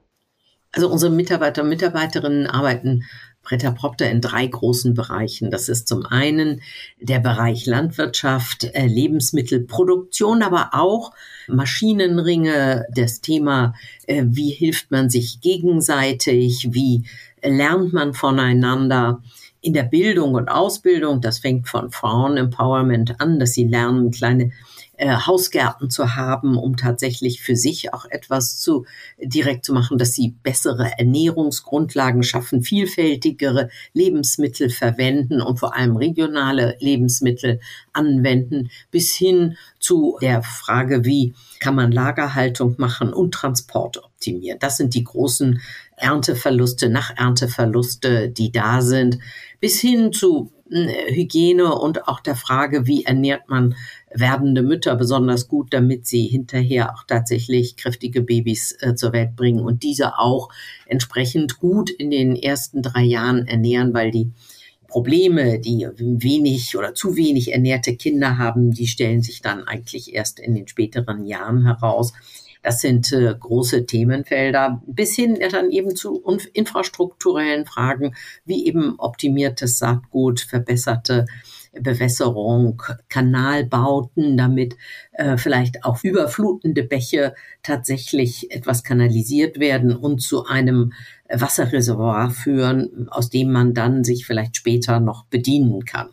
Also 0.72 0.90
unsere 0.90 1.12
Mitarbeiter 1.12 1.64
und 1.64 1.70
Mitarbeiterinnen 1.70 2.48
arbeiten 2.48 3.04
Britta 3.48 3.72
Propter 3.72 4.10
in 4.10 4.20
drei 4.20 4.46
großen 4.46 4.94
Bereichen. 4.94 5.52
Das 5.52 5.70
ist 5.70 5.88
zum 5.88 6.06
einen 6.06 6.62
der 7.00 7.20
Bereich 7.20 7.66
Landwirtschaft, 7.66 8.66
äh, 8.74 8.88
Lebensmittelproduktion, 8.88 10.44
aber 10.44 10.72
auch 10.74 11.14
Maschinenringe, 11.48 12.86
das 12.94 13.22
Thema, 13.22 13.74
äh, 14.06 14.26
wie 14.28 14.50
hilft 14.50 14.92
man 14.92 15.10
sich 15.10 15.40
gegenseitig, 15.40 16.68
wie 16.72 17.06
lernt 17.42 17.94
man 17.94 18.14
voneinander 18.14 19.22
in 19.62 19.74
der 19.74 19.84
Bildung 19.84 20.34
und 20.34 20.50
Ausbildung, 20.50 21.22
das 21.22 21.40
fängt 21.40 21.70
von 21.70 21.92
Frauen-Empowerment 21.92 23.22
an, 23.22 23.40
dass 23.40 23.54
sie 23.54 23.66
lernen, 23.66 24.12
kleine 24.12 24.52
äh, 24.98 25.16
Hausgärten 25.16 25.90
zu 25.90 26.16
haben, 26.16 26.58
um 26.58 26.76
tatsächlich 26.76 27.42
für 27.42 27.56
sich 27.56 27.94
auch 27.94 28.06
etwas 28.06 28.60
zu 28.60 28.86
direkt 29.20 29.64
zu 29.64 29.74
machen, 29.74 29.98
dass 29.98 30.14
sie 30.14 30.36
bessere 30.44 30.92
Ernährungsgrundlagen 30.98 32.24
schaffen, 32.24 32.64
vielfältigere 32.64 33.70
Lebensmittel 33.94 34.70
verwenden 34.70 35.42
und 35.42 35.60
vor 35.60 35.76
allem 35.76 35.96
regionale 35.96 36.76
Lebensmittel 36.80 37.60
anwenden, 37.94 38.70
bis 38.92 39.14
hin 39.16 39.56
zu 39.80 40.18
der 40.22 40.42
Frage, 40.42 41.06
wie 41.06 41.34
kann 41.60 41.76
man 41.76 41.92
Lagerhaltung 41.92 42.76
machen 42.78 43.14
und 43.14 43.34
Transport 43.34 44.04
optimieren. 44.04 44.60
Das 44.60 44.78
sind 44.78 44.94
die 44.94 45.04
großen 45.04 45.62
Ernteverluste, 45.96 46.90
Nachernteverluste, 46.90 48.30
die 48.30 48.52
da 48.52 48.82
sind, 48.82 49.20
bis 49.60 49.80
hin 49.80 50.12
zu 50.12 50.52
Hygiene 50.70 51.76
und 51.76 52.08
auch 52.08 52.20
der 52.20 52.36
Frage, 52.36 52.88
wie 52.88 53.06
ernährt 53.06 53.50
man 53.50 53.76
werdende 54.14 54.62
Mütter 54.62 54.96
besonders 54.96 55.48
gut, 55.48 55.74
damit 55.74 56.08
sie 56.08 56.26
hinterher 56.28 56.94
auch 56.94 57.04
tatsächlich 57.04 57.76
kräftige 57.78 58.22
Babys 58.22 58.76
äh, 58.82 58.96
zur 58.96 59.14
Welt 59.14 59.36
bringen 59.36 59.60
und 59.60 59.84
diese 59.84 60.18
auch 60.18 60.50
entsprechend 60.86 61.60
gut 61.60 61.90
in 61.90 62.12
den 62.12 62.36
ersten 62.36 62.82
drei 62.82 63.04
Jahren 63.04 63.48
ernähren, 63.48 63.94
weil 63.94 64.12
die 64.12 64.32
Probleme, 64.88 65.60
die 65.60 65.88
wenig 65.98 66.78
oder 66.78 66.94
zu 66.94 67.18
wenig 67.18 67.52
ernährte 67.52 67.96
Kinder 67.96 68.38
haben, 68.38 68.72
die 68.72 68.88
stellen 68.88 69.22
sich 69.22 69.42
dann 69.42 69.68
eigentlich 69.68 70.14
erst 70.14 70.40
in 70.40 70.56
den 70.56 70.68
späteren 70.68 71.26
Jahren 71.26 71.66
heraus. 71.66 72.14
Das 72.68 72.82
sind 72.82 73.14
äh, 73.14 73.34
große 73.34 73.86
Themenfelder, 73.86 74.84
bis 74.86 75.16
hin 75.16 75.40
dann 75.52 75.72
eben 75.72 75.96
zu 75.96 76.22
infrastrukturellen 76.52 77.66
Fragen, 77.66 78.14
wie 78.44 78.66
eben 78.66 78.96
optimiertes 78.98 79.80
Saatgut, 79.80 80.42
verbesserte 80.42 81.28
Bewässerung, 81.80 82.84
Kanalbauten, 83.08 84.36
damit 84.36 84.76
äh, 85.14 85.38
vielleicht 85.38 85.86
auch 85.86 86.04
überflutende 86.04 86.84
Bäche 86.84 87.36
tatsächlich 87.64 88.52
etwas 88.52 88.84
kanalisiert 88.84 89.62
werden 89.62 89.96
und 89.96 90.22
zu 90.22 90.46
einem 90.46 90.92
Wasserreservoir 91.30 92.32
führen, 92.32 93.08
aus 93.10 93.30
dem 93.30 93.50
man 93.54 93.76
dann 93.76 94.04
sich 94.04 94.26
vielleicht 94.26 94.58
später 94.58 95.00
noch 95.00 95.24
bedienen 95.28 95.86
kann. 95.86 96.10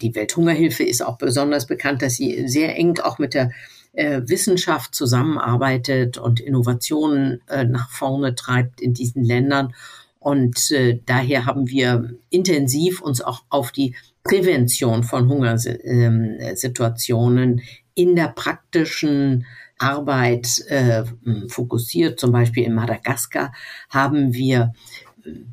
Die 0.00 0.14
Welthungerhilfe 0.14 0.84
ist 0.84 1.04
auch 1.04 1.18
besonders 1.18 1.66
bekannt, 1.66 2.00
dass 2.00 2.14
sie 2.14 2.48
sehr 2.48 2.76
eng 2.76 2.98
auch 3.00 3.18
mit 3.18 3.34
der 3.34 3.50
äh, 3.96 4.22
Wissenschaft 4.26 4.94
zusammenarbeitet 4.94 6.18
und 6.18 6.40
Innovationen 6.40 7.40
äh, 7.48 7.64
nach 7.64 7.90
vorne 7.90 8.34
treibt 8.34 8.80
in 8.80 8.94
diesen 8.94 9.24
Ländern 9.24 9.74
Und 10.18 10.70
äh, 10.70 11.00
daher 11.06 11.46
haben 11.46 11.68
wir 11.68 12.10
intensiv 12.30 13.00
uns 13.00 13.22
auch 13.22 13.44
auf 13.48 13.72
die 13.72 13.94
Prävention 14.22 15.02
von 15.02 15.28
Hungersituationen 15.28 17.62
in 17.94 18.16
der 18.16 18.28
praktischen 18.28 19.46
Arbeit 19.78 20.64
äh, 20.68 21.04
fokussiert. 21.48 22.18
Zum 22.18 22.32
Beispiel 22.32 22.64
in 22.64 22.74
Madagaskar 22.74 23.52
haben 23.88 24.34
wir 24.34 24.72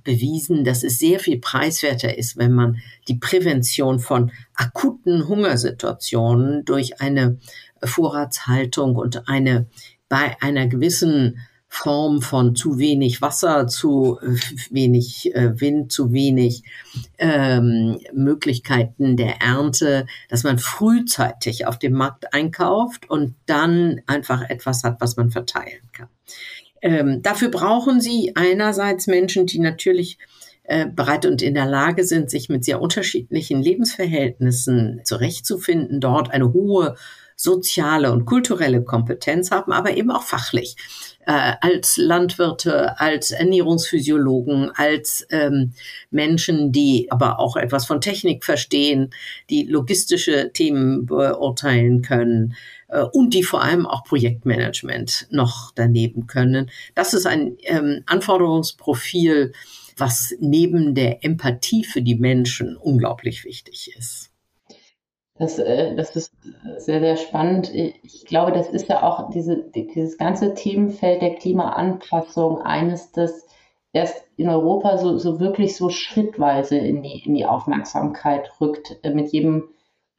bewiesen, 0.03 0.63
dass 0.63 0.83
es 0.83 0.99
sehr 0.99 1.19
viel 1.19 1.39
preiswerter 1.39 2.17
ist, 2.17 2.37
wenn 2.37 2.53
man 2.53 2.81
die 3.07 3.15
Prävention 3.15 3.99
von 3.99 4.31
akuten 4.55 5.27
Hungersituationen 5.27 6.65
durch 6.65 7.01
eine 7.01 7.37
Vorratshaltung 7.85 8.95
und 8.95 9.27
eine 9.27 9.67
bei 10.09 10.35
einer 10.41 10.67
gewissen 10.67 11.39
Form 11.75 12.21
von 12.21 12.55
zu 12.55 12.77
wenig 12.77 13.23
Wasser, 13.23 13.65
zu 13.65 14.19
äh, 14.21 14.35
wenig 14.69 15.33
äh, 15.33 15.59
Wind, 15.59 15.91
zu 15.91 16.13
wenig 16.13 16.63
ähm, 17.17 17.99
Möglichkeiten 18.13 19.17
der 19.17 19.41
Ernte, 19.41 20.05
dass 20.29 20.43
man 20.43 20.59
frühzeitig 20.59 21.65
auf 21.65 21.79
dem 21.79 21.93
Markt 21.93 22.31
einkauft 22.31 23.09
und 23.09 23.33
dann 23.47 24.01
einfach 24.05 24.47
etwas 24.49 24.83
hat, 24.83 25.01
was 25.01 25.17
man 25.17 25.31
verteilen 25.31 25.81
kann. 25.93 26.09
Ähm, 26.83 27.23
dafür 27.23 27.49
brauchen 27.49 28.01
Sie 28.01 28.33
einerseits 28.35 29.07
Menschen, 29.07 29.47
die 29.47 29.57
natürlich 29.57 30.19
äh, 30.65 30.85
bereit 30.85 31.25
und 31.25 31.41
in 31.41 31.55
der 31.55 31.65
Lage 31.65 32.03
sind, 32.03 32.29
sich 32.29 32.49
mit 32.49 32.63
sehr 32.63 32.81
unterschiedlichen 32.81 33.63
Lebensverhältnissen 33.63 35.01
zurechtzufinden, 35.05 35.99
dort 35.99 36.29
eine 36.29 36.53
hohe 36.53 36.95
soziale 37.43 38.11
und 38.13 38.25
kulturelle 38.25 38.83
Kompetenz 38.83 39.51
haben, 39.51 39.73
aber 39.73 39.97
eben 39.97 40.11
auch 40.11 40.23
fachlich 40.23 40.77
äh, 41.25 41.53
als 41.59 41.97
Landwirte, 41.97 42.97
als 42.99 43.31
Ernährungsphysiologen, 43.31 44.71
als 44.75 45.27
ähm, 45.29 45.73
Menschen, 46.09 46.71
die 46.71 47.11
aber 47.11 47.39
auch 47.39 47.57
etwas 47.57 47.85
von 47.85 47.99
Technik 47.99 48.45
verstehen, 48.45 49.09
die 49.49 49.63
logistische 49.63 50.51
Themen 50.53 51.05
beurteilen 51.05 52.01
können 52.01 52.55
äh, 52.87 53.01
und 53.01 53.33
die 53.33 53.43
vor 53.43 53.61
allem 53.61 53.85
auch 53.85 54.05
Projektmanagement 54.05 55.27
noch 55.29 55.71
daneben 55.75 56.27
können. 56.27 56.71
Das 56.95 57.13
ist 57.13 57.25
ein 57.25 57.57
ähm, 57.63 58.03
Anforderungsprofil, 58.05 59.51
was 59.97 60.33
neben 60.39 60.95
der 60.95 61.25
Empathie 61.25 61.83
für 61.83 62.01
die 62.01 62.15
Menschen 62.15 62.77
unglaublich 62.77 63.43
wichtig 63.43 63.93
ist. 63.97 64.32
Das, 65.35 65.57
äh, 65.57 65.95
das 65.95 66.15
ist 66.15 66.31
sehr, 66.77 66.99
sehr 66.99 67.17
spannend. 67.17 67.73
Ich 67.73 68.25
glaube, 68.25 68.51
das 68.51 68.69
ist 68.69 68.89
ja 68.89 69.03
auch 69.03 69.29
diese, 69.31 69.63
dieses 69.71 70.17
ganze 70.17 70.53
Themenfeld 70.53 71.21
der 71.21 71.35
Klimaanpassung 71.35 72.61
eines, 72.61 73.11
das 73.11 73.47
erst 73.93 74.25
in 74.37 74.49
Europa 74.49 74.97
so, 74.97 75.17
so 75.17 75.39
wirklich 75.39 75.75
so 75.75 75.89
schrittweise 75.89 76.77
in 76.77 77.01
die, 77.03 77.23
in 77.25 77.33
die 77.35 77.45
Aufmerksamkeit 77.45 78.51
rückt. 78.59 78.99
Mit 79.03 79.31
jedem 79.31 79.69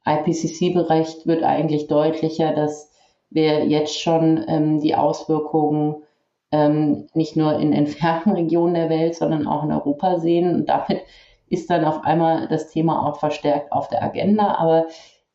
IPCC-Bericht 0.05 1.25
wird 1.25 1.43
eigentlich 1.43 1.87
deutlicher, 1.87 2.53
dass 2.53 2.91
wir 3.29 3.65
jetzt 3.65 3.99
schon 3.99 4.43
ähm, 4.47 4.79
die 4.79 4.95
Auswirkungen 4.95 6.03
ähm, 6.51 7.07
nicht 7.13 7.35
nur 7.35 7.59
in 7.59 7.73
entfernten 7.73 8.33
Regionen 8.33 8.75
der 8.75 8.89
Welt, 8.89 9.15
sondern 9.15 9.47
auch 9.47 9.63
in 9.63 9.71
Europa 9.71 10.19
sehen. 10.19 10.55
Und 10.55 10.69
damit 10.69 11.01
ist 11.49 11.69
dann 11.69 11.85
auf 11.85 12.03
einmal 12.03 12.47
das 12.47 12.69
Thema 12.69 13.07
auch 13.07 13.17
verstärkt 13.17 13.71
auf 13.71 13.87
der 13.87 14.03
Agenda. 14.03 14.55
Aber 14.55 14.87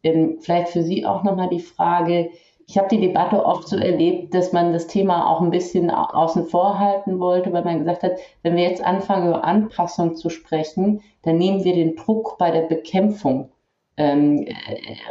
ähm, 0.03 0.39
vielleicht 0.41 0.69
für 0.69 0.83
Sie 0.83 1.07
auch 1.07 1.23
nochmal 1.23 1.49
die 1.49 1.61
Frage, 1.61 2.31
ich 2.71 2.79
habe 2.79 2.89
die 2.89 3.01
Debatte 3.01 3.45
oft 3.45 3.67
so 3.67 3.77
erlebt, 3.77 4.33
dass 4.33 4.53
man 4.53 4.73
das 4.73 4.87
Thema 4.87 5.29
auch 5.29 5.41
ein 5.41 5.51
bisschen 5.51 5.91
außen 5.91 6.47
vor 6.47 6.79
halten 6.79 7.19
wollte, 7.19 7.53
weil 7.53 7.65
man 7.65 7.81
gesagt 7.81 8.05
hat, 8.05 8.13
wenn 8.45 8.55
wir 8.55 8.63
jetzt 8.63 8.85
anfangen, 8.85 9.29
über 9.29 9.43
Anpassung 9.43 10.15
zu 10.15 10.31
sprechen, 10.31 11.03
dann 11.23 11.37
nehmen 11.37 11.65
wir 11.65 11.75
den 11.75 11.97
Druck 11.97 12.39
bei 12.39 12.53
der 12.53 12.63
Bekämpfung 12.63 13.51
ähm, 13.97 14.47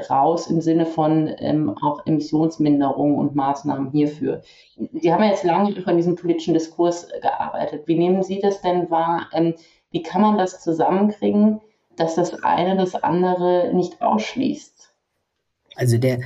raus 0.09 0.47
im 0.47 0.61
Sinne 0.61 0.85
von 0.85 1.29
ähm, 1.39 1.75
auch 1.81 2.05
Emissionsminderung 2.05 3.17
und 3.17 3.35
Maßnahmen 3.35 3.91
hierfür. 3.91 4.41
Sie 4.93 5.11
haben 5.11 5.21
ja 5.21 5.31
jetzt 5.31 5.43
lange 5.43 5.71
über 5.71 5.91
diesen 5.91 6.15
politischen 6.15 6.53
Diskurs 6.53 7.09
gearbeitet. 7.21 7.87
Wie 7.87 7.97
nehmen 7.97 8.23
Sie 8.23 8.39
das 8.39 8.61
denn 8.61 8.89
wahr? 8.89 9.27
Ähm, 9.33 9.53
wie 9.91 10.03
kann 10.03 10.22
man 10.22 10.38
das 10.38 10.62
zusammenkriegen, 10.62 11.62
dass 11.96 12.15
das 12.15 12.34
eine 12.43 12.77
das 12.77 12.96
andere 12.96 13.72
nicht 13.74 14.01
ausschließt? 14.01 14.93
Also 15.75 15.98
der 15.98 16.22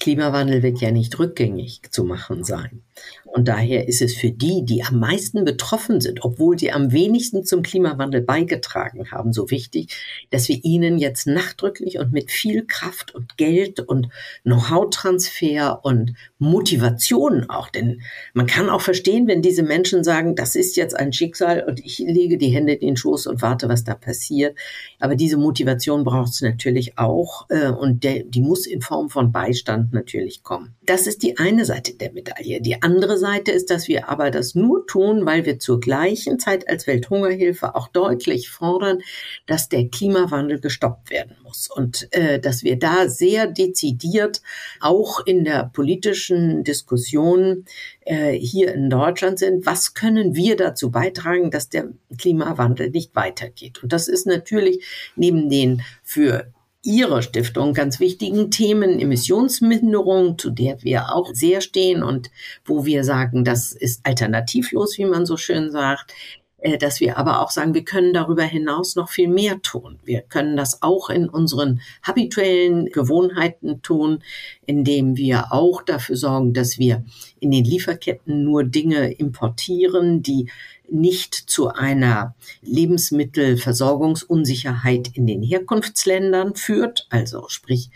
Klimawandel 0.00 0.62
wird 0.62 0.80
ja 0.80 0.90
nicht 0.90 1.18
rückgängig 1.18 1.82
zu 1.90 2.04
machen 2.04 2.44
sein. 2.44 2.83
Und 3.24 3.48
daher 3.48 3.88
ist 3.88 4.00
es 4.00 4.14
für 4.14 4.30
die, 4.30 4.64
die 4.64 4.84
am 4.84 5.00
meisten 5.00 5.44
betroffen 5.44 6.00
sind, 6.00 6.24
obwohl 6.24 6.58
sie 6.58 6.70
am 6.70 6.92
wenigsten 6.92 7.44
zum 7.44 7.62
Klimawandel 7.62 8.22
beigetragen 8.22 9.10
haben, 9.10 9.32
so 9.32 9.50
wichtig, 9.50 9.92
dass 10.30 10.48
wir 10.48 10.60
ihnen 10.62 10.98
jetzt 10.98 11.26
nachdrücklich 11.26 11.98
und 11.98 12.12
mit 12.12 12.30
viel 12.30 12.64
Kraft 12.64 13.14
und 13.14 13.36
Geld 13.36 13.80
und 13.80 14.08
Know-how-Transfer 14.44 15.80
und 15.82 16.14
Motivation 16.38 17.50
auch, 17.50 17.68
denn 17.68 18.02
man 18.34 18.46
kann 18.46 18.70
auch 18.70 18.82
verstehen, 18.82 19.26
wenn 19.26 19.42
diese 19.42 19.62
Menschen 19.62 20.04
sagen, 20.04 20.36
das 20.36 20.54
ist 20.54 20.76
jetzt 20.76 20.96
ein 20.96 21.12
Schicksal 21.12 21.64
und 21.66 21.80
ich 21.84 21.98
lege 21.98 22.38
die 22.38 22.50
Hände 22.50 22.74
in 22.74 22.88
den 22.90 22.96
Schoß 22.96 23.26
und 23.26 23.42
warte, 23.42 23.68
was 23.68 23.82
da 23.82 23.94
passiert. 23.94 24.56
Aber 25.00 25.16
diese 25.16 25.36
Motivation 25.36 26.04
braucht 26.04 26.32
es 26.32 26.42
natürlich 26.42 26.98
auch 26.98 27.46
äh, 27.50 27.68
und 27.68 28.04
der, 28.04 28.22
die 28.24 28.40
muss 28.40 28.66
in 28.66 28.80
Form 28.80 29.10
von 29.10 29.32
Beistand 29.32 29.92
natürlich 29.92 30.42
kommen. 30.42 30.74
Das 30.84 31.06
ist 31.06 31.22
die 31.22 31.38
eine 31.38 31.64
Seite 31.64 31.94
der 31.94 32.12
Medaille. 32.12 32.60
Die 32.60 32.83
andere 32.84 33.18
Seite 33.18 33.50
ist, 33.50 33.70
dass 33.70 33.88
wir 33.88 34.08
aber 34.08 34.30
das 34.30 34.54
nur 34.54 34.86
tun, 34.86 35.26
weil 35.26 35.44
wir 35.46 35.58
zur 35.58 35.80
gleichen 35.80 36.38
Zeit 36.38 36.68
als 36.68 36.86
Welthungerhilfe 36.86 37.74
auch 37.74 37.88
deutlich 37.88 38.50
fordern, 38.50 39.00
dass 39.46 39.68
der 39.68 39.88
Klimawandel 39.88 40.60
gestoppt 40.60 41.10
werden 41.10 41.36
muss 41.42 41.68
und 41.68 42.08
äh, 42.12 42.38
dass 42.38 42.62
wir 42.62 42.78
da 42.78 43.08
sehr 43.08 43.46
dezidiert 43.46 44.42
auch 44.80 45.24
in 45.26 45.44
der 45.44 45.70
politischen 45.72 46.62
Diskussion 46.62 47.64
äh, 48.02 48.32
hier 48.32 48.74
in 48.74 48.90
Deutschland 48.90 49.38
sind. 49.38 49.66
Was 49.66 49.94
können 49.94 50.34
wir 50.34 50.56
dazu 50.56 50.90
beitragen, 50.90 51.50
dass 51.50 51.70
der 51.70 51.88
Klimawandel 52.18 52.90
nicht 52.90 53.16
weitergeht? 53.16 53.82
Und 53.82 53.92
das 53.92 54.08
ist 54.08 54.26
natürlich 54.26 54.84
neben 55.16 55.48
den 55.48 55.82
für 56.02 56.53
Ihrer 56.84 57.22
Stiftung 57.22 57.72
ganz 57.72 57.98
wichtigen 57.98 58.50
Themen 58.50 59.00
Emissionsminderung, 59.00 60.38
zu 60.38 60.50
der 60.50 60.82
wir 60.82 61.14
auch 61.14 61.30
sehr 61.32 61.62
stehen 61.62 62.02
und 62.02 62.30
wo 62.64 62.84
wir 62.84 63.04
sagen, 63.04 63.42
das 63.44 63.72
ist 63.72 64.04
alternativlos, 64.04 64.98
wie 64.98 65.06
man 65.06 65.24
so 65.24 65.38
schön 65.38 65.70
sagt, 65.70 66.12
äh, 66.58 66.78
dass 66.78 67.00
wir 67.00 67.18
aber 67.18 67.40
auch 67.40 67.50
sagen, 67.50 67.74
wir 67.74 67.84
können 67.84 68.14
darüber 68.14 68.42
hinaus 68.42 68.96
noch 68.96 69.10
viel 69.10 69.28
mehr 69.28 69.60
tun. 69.62 69.98
Wir 70.04 70.22
können 70.22 70.56
das 70.56 70.82
auch 70.82 71.10
in 71.10 71.28
unseren 71.28 71.80
habituellen 72.02 72.86
Gewohnheiten 72.86 73.82
tun, 73.82 74.22
indem 74.64 75.16
wir 75.16 75.52
auch 75.52 75.82
dafür 75.82 76.16
sorgen, 76.16 76.54
dass 76.54 76.78
wir 76.78 77.04
in 77.38 77.50
den 77.50 77.64
Lieferketten 77.64 78.44
nur 78.44 78.64
Dinge 78.64 79.12
importieren, 79.12 80.22
die 80.22 80.50
nicht 80.90 81.34
zu 81.34 81.68
einer 81.68 82.34
Lebensmittelversorgungsunsicherheit 82.62 85.10
in 85.14 85.26
den 85.26 85.42
Herkunftsländern 85.42 86.54
führt, 86.54 87.06
also 87.10 87.48
sprich 87.48 87.90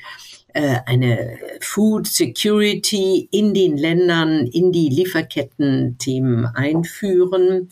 äh, 0.54 0.78
eine 0.86 1.38
Food 1.60 2.06
Security 2.06 3.28
in 3.30 3.54
den 3.54 3.76
Ländern, 3.76 4.46
in 4.46 4.72
die 4.72 4.88
Lieferketten-Themen 4.88 6.46
einführen, 6.46 7.68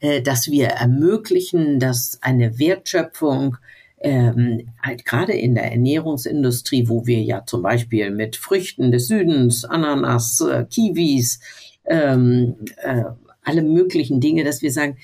äh, 0.00 0.22
dass 0.22 0.50
wir 0.50 0.68
ermöglichen, 0.68 1.78
dass 1.78 2.18
eine 2.22 2.58
Wertschöpfung 2.58 3.58
ähm, 4.00 4.72
halt 4.82 5.04
gerade 5.04 5.32
in 5.32 5.54
der 5.54 5.70
Ernährungsindustrie, 5.70 6.88
wo 6.88 7.06
wir 7.06 7.22
ja 7.22 7.44
zum 7.46 7.62
Beispiel 7.62 8.10
mit 8.10 8.36
Früchten 8.36 8.90
des 8.90 9.08
Südens, 9.08 9.64
Ananas, 9.64 10.40
äh, 10.40 10.64
Kiwis, 10.64 11.40
ähm, 11.86 12.56
äh, 12.82 13.04
alle 13.44 13.62
möglichen 13.62 14.20
Dinge, 14.20 14.44
dass 14.44 14.62
wir 14.62 14.72
sagen, 14.72 14.96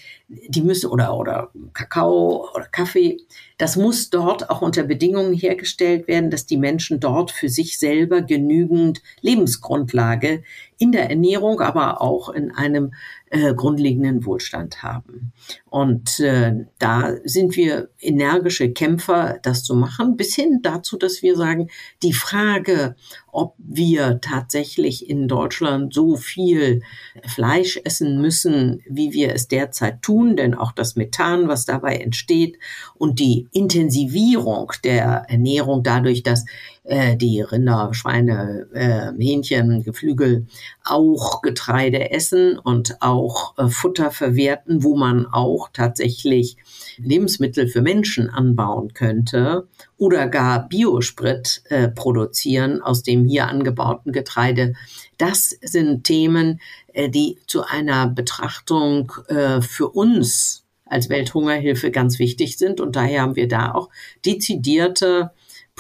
die 0.49 0.62
müssen 0.62 0.90
oder 0.90 1.16
oder 1.16 1.51
Kakao 1.73 2.49
oder 2.55 2.66
Kaffee, 2.66 3.19
das 3.59 3.77
muss 3.77 4.11
dort 4.11 4.49
auch 4.49 4.62
unter 4.62 4.85
Bedingungen 4.85 5.35
hergestellt 5.35 6.09
werden, 6.09 6.31
dass 6.31 6.47
die 6.47 6.57
Menschen 6.57 7.01
dort 7.01 7.31
für 7.31 7.49
sich 7.49 7.79
selber 7.79 8.23
genügend 8.23 9.03
Lebensgrundlage 9.21 10.43
in 10.79 10.93
der 10.93 11.11
Ernährung, 11.11 11.61
aber 11.61 12.01
auch 12.01 12.31
in 12.31 12.53
einem 12.53 12.95
äh, 13.29 13.53
grundlegenden 13.55 14.25
Wohlstand 14.25 14.83
haben. 14.83 15.33
Und 15.69 16.21
äh, 16.21 16.64
da 16.79 17.16
sind 17.25 17.55
wir 17.55 17.90
energische 18.01 18.73
Kämpfer, 18.73 19.38
das 19.43 19.62
zu 19.62 19.75
machen, 19.75 20.16
bis 20.16 20.35
hin 20.35 20.61
dazu, 20.62 20.97
dass 20.97 21.23
wir 21.23 21.37
sagen, 21.37 21.69
die 22.03 22.14
Frage, 22.14 22.97
ob 23.31 23.55
wir 23.59 24.21
tatsächlich 24.23 25.09
in 25.09 25.29
Deutschland 25.29 25.93
so 25.93 26.16
viel 26.16 26.83
Fleisch 27.27 27.79
essen 27.85 28.21
müssen, 28.21 28.83
wie 28.88 29.12
wir 29.12 29.35
es 29.35 29.49
derzeit 29.49 30.01
tun, 30.03 30.19
tun, 30.20 30.37
denn 30.37 30.54
auch 30.54 30.72
das 30.72 30.96
Methan, 30.96 31.48
was 31.48 31.64
dabei 31.64 31.96
entsteht 31.96 32.59
und 32.94 33.18
die 33.18 33.48
Intensivierung 33.52 34.72
der 34.85 35.24
Ernährung 35.28 35.83
dadurch, 35.83 36.22
dass 36.22 36.44
äh, 36.85 37.16
die 37.16 37.40
Rinder, 37.40 37.90
Schweine, 37.93 38.66
äh, 38.73 39.12
Hähnchen, 39.23 39.83
Geflügel 39.83 40.47
auch 40.85 41.43
Getreide 41.43 42.11
essen 42.11 42.59
und 42.59 43.01
auch 43.01 43.57
äh, 43.59 43.69
Futter 43.69 44.11
verwerten, 44.11 44.83
wo 44.83 44.97
man 44.97 45.27
auch 45.27 45.69
tatsächlich 45.73 46.57
Lebensmittel 46.99 47.69
für 47.69 47.83
Menschen 47.83 48.31
anbauen 48.31 48.95
könnte 48.95 49.69
oder 49.99 50.27
gar 50.29 50.69
Biosprit 50.69 51.62
äh, 51.69 51.88
produzieren 51.88 52.81
aus 52.83 53.03
dem 53.03 53.27
hier 53.27 53.49
angebauten 53.49 54.12
Getreide. 54.12 54.75
Das 55.19 55.51
sind 55.62 56.05
Themen, 56.05 56.61
äh, 56.93 57.09
die 57.09 57.38
zu 57.47 57.62
einer 57.64 58.09
Betrachtung 58.09 59.12
äh, 59.29 59.61
für 59.61 59.88
uns 59.88 60.64
als 60.87 61.09
Welthungerhilfe 61.09 61.90
ganz 61.90 62.19
wichtig 62.19 62.59
sind. 62.59 62.81
Und 62.81 62.97
daher 62.97 63.23
haben 63.23 63.37
wir 63.37 63.49
da 63.49 63.73
auch 63.73 63.90
dezidierte 64.27 65.31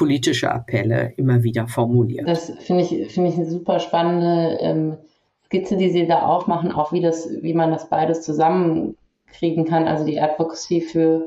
politische 0.00 0.50
Appelle 0.50 1.12
immer 1.18 1.42
wieder 1.42 1.68
formuliert. 1.68 2.26
Das 2.26 2.50
finde 2.60 2.84
ich, 2.84 3.12
finde 3.12 3.28
ich 3.28 3.36
eine 3.36 3.44
super 3.44 3.80
spannende 3.80 4.56
ähm, 4.62 4.96
Skizze, 5.44 5.76
die 5.76 5.90
Sie 5.90 6.06
da 6.06 6.22
aufmachen, 6.22 6.72
auch 6.72 6.90
wie 6.90 7.02
das, 7.02 7.28
wie 7.42 7.52
man 7.52 7.70
das 7.70 7.90
beides 7.90 8.22
zusammenkriegen 8.22 9.66
kann. 9.66 9.86
Also 9.86 10.06
die 10.06 10.18
Advocacy 10.18 10.80
für 10.80 11.26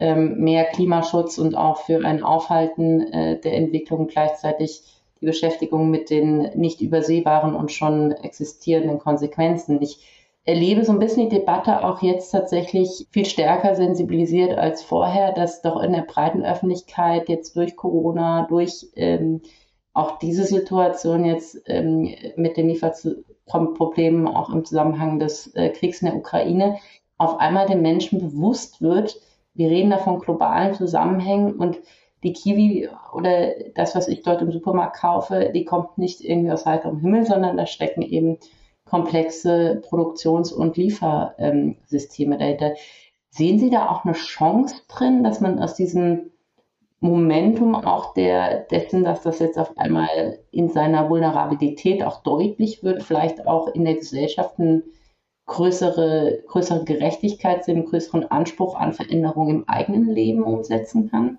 ähm, 0.00 0.38
mehr 0.38 0.64
Klimaschutz 0.64 1.38
und 1.38 1.54
auch 1.54 1.82
für 1.82 2.04
ein 2.04 2.24
Aufhalten 2.24 3.02
äh, 3.12 3.40
der 3.40 3.54
Entwicklung 3.54 4.08
gleichzeitig 4.08 4.82
die 5.20 5.26
Beschäftigung 5.26 5.88
mit 5.88 6.10
den 6.10 6.50
nicht 6.56 6.80
übersehbaren 6.80 7.54
und 7.54 7.70
schon 7.70 8.10
existierenden 8.10 8.98
Konsequenzen. 8.98 9.80
Ich 9.80 10.00
erlebe 10.48 10.82
so 10.82 10.92
ein 10.92 10.98
bisschen 10.98 11.28
die 11.28 11.36
Debatte 11.36 11.84
auch 11.84 12.00
jetzt 12.00 12.30
tatsächlich 12.30 13.06
viel 13.10 13.26
stärker 13.26 13.74
sensibilisiert 13.74 14.56
als 14.56 14.82
vorher, 14.82 15.32
dass 15.32 15.60
doch 15.60 15.82
in 15.82 15.92
der 15.92 16.02
breiten 16.02 16.42
Öffentlichkeit 16.42 17.28
jetzt 17.28 17.54
durch 17.54 17.76
Corona, 17.76 18.46
durch 18.48 18.86
ähm, 18.96 19.42
auch 19.92 20.18
diese 20.18 20.44
Situation 20.44 21.26
jetzt 21.26 21.60
ähm, 21.66 22.14
mit 22.36 22.56
den 22.56 22.70
Lieferproblemen 22.70 24.26
auch 24.26 24.48
im 24.48 24.64
Zusammenhang 24.64 25.18
des 25.18 25.54
äh, 25.54 25.68
Kriegs 25.68 26.00
in 26.00 26.06
der 26.06 26.16
Ukraine 26.16 26.78
auf 27.18 27.38
einmal 27.40 27.66
den 27.66 27.82
Menschen 27.82 28.18
bewusst 28.18 28.80
wird, 28.80 29.20
wir 29.52 29.68
reden 29.68 29.90
da 29.90 29.98
von 29.98 30.18
globalen 30.18 30.72
Zusammenhängen 30.72 31.56
und 31.56 31.78
die 32.22 32.32
Kiwi 32.32 32.88
oder 33.12 33.50
das, 33.74 33.94
was 33.94 34.08
ich 34.08 34.22
dort 34.22 34.40
im 34.40 34.50
Supermarkt 34.50 34.96
kaufe, 34.96 35.50
die 35.54 35.66
kommt 35.66 35.98
nicht 35.98 36.22
irgendwie 36.22 36.52
aus 36.52 36.64
heiterem 36.64 37.00
Himmel, 37.00 37.26
sondern 37.26 37.58
da 37.58 37.66
stecken 37.66 38.00
eben 38.00 38.38
komplexe 38.88 39.82
Produktions- 39.88 40.52
und 40.52 40.76
Liefersysteme 40.76 42.38
dahinter. 42.38 42.74
Sehen 43.30 43.58
Sie 43.58 43.70
da 43.70 43.88
auch 43.88 44.04
eine 44.04 44.14
Chance 44.14 44.76
drin, 44.88 45.22
dass 45.22 45.40
man 45.40 45.58
aus 45.58 45.74
diesem 45.74 46.30
Momentum 47.00 47.76
auch 47.76 48.14
der, 48.14 48.60
dessen, 48.64 49.04
dass 49.04 49.22
das 49.22 49.38
jetzt 49.38 49.58
auf 49.58 49.76
einmal 49.78 50.40
in 50.50 50.68
seiner 50.68 51.08
Vulnerabilität 51.08 52.02
auch 52.02 52.22
deutlich 52.22 52.82
wird, 52.82 53.02
vielleicht 53.02 53.46
auch 53.46 53.68
in 53.68 53.84
der 53.84 53.94
Gesellschaft 53.94 54.58
ein 54.58 54.82
größere, 55.46 56.42
größere 56.46 56.84
Gerechtigkeit, 56.84 57.68
einen 57.68 57.84
größeren 57.86 58.30
Anspruch 58.30 58.74
an 58.74 58.92
Veränderung 58.92 59.48
im 59.48 59.68
eigenen 59.68 60.08
Leben 60.08 60.42
umsetzen 60.42 61.10
kann? 61.10 61.38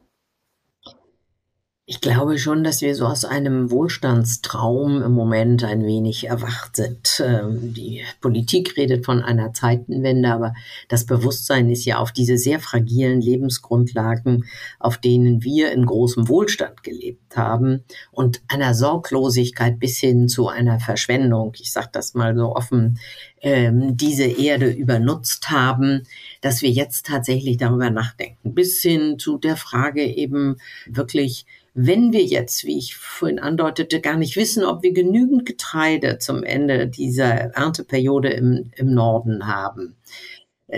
Ich 1.92 2.02
glaube 2.02 2.38
schon, 2.38 2.64
dass 2.64 2.84
wir 2.84 2.94
so 2.94 3.08
aus 3.08 3.26
einem 3.26 3.72
Wohlstandstraum 3.72 5.02
im 5.02 5.12
Moment 5.12 5.64
ein 5.64 5.84
wenig 5.88 6.28
erwacht 6.28 6.76
sind. 6.76 7.20
Ähm, 7.26 7.74
die 7.74 8.04
Politik 8.22 8.78
redet 8.78 9.08
von 9.08 9.24
einer 9.24 9.54
Zeitenwende, 9.54 10.32
aber 10.32 10.54
das 10.88 11.08
Bewusstsein 11.08 11.68
ist 11.72 11.86
ja 11.86 11.98
auf 11.98 12.12
diese 12.12 12.38
sehr 12.38 12.60
fragilen 12.60 13.22
Lebensgrundlagen, 13.22 14.46
auf 14.78 15.00
denen 15.00 15.44
wir 15.44 15.72
in 15.72 15.88
großem 15.88 16.30
Wohlstand 16.30 16.84
gelebt 16.84 17.36
haben 17.36 17.84
und 18.12 18.44
einer 18.50 18.76
Sorglosigkeit 18.76 19.80
bis 19.80 19.98
hin 19.98 20.28
zu 20.28 20.48
einer 20.48 20.80
Verschwendung, 20.80 21.54
ich 21.60 21.72
sage 21.72 21.90
das 21.92 22.14
mal 22.14 22.36
so 22.36 22.56
offen, 22.56 23.00
ähm, 23.42 23.98
diese 23.98 24.26
Erde 24.26 24.70
übernutzt 24.70 25.50
haben, 25.50 26.04
dass 26.42 26.62
wir 26.62 26.70
jetzt 26.70 27.08
tatsächlich 27.08 27.58
darüber 27.58 27.90
nachdenken, 27.90 28.54
bis 28.54 28.80
hin 28.80 29.18
zu 29.18 29.40
der 29.40 29.56
Frage 29.56 30.06
eben 30.06 30.58
wirklich, 30.86 31.48
wenn 31.82 32.12
wir 32.12 32.24
jetzt, 32.24 32.66
wie 32.66 32.78
ich 32.78 32.98
vorhin 32.98 33.40
andeutete, 33.40 34.02
gar 34.02 34.18
nicht 34.18 34.36
wissen, 34.36 34.66
ob 34.66 34.84
wir 34.84 34.92
genügend 34.92 35.46
Getreide 35.46 36.18
zum 36.18 36.44
Ende 36.44 36.88
dieser 36.88 37.30
Ernteperiode 37.56 38.30
im, 38.30 38.72
im 38.76 38.94
Norden 38.94 39.48
haben, 39.48 39.96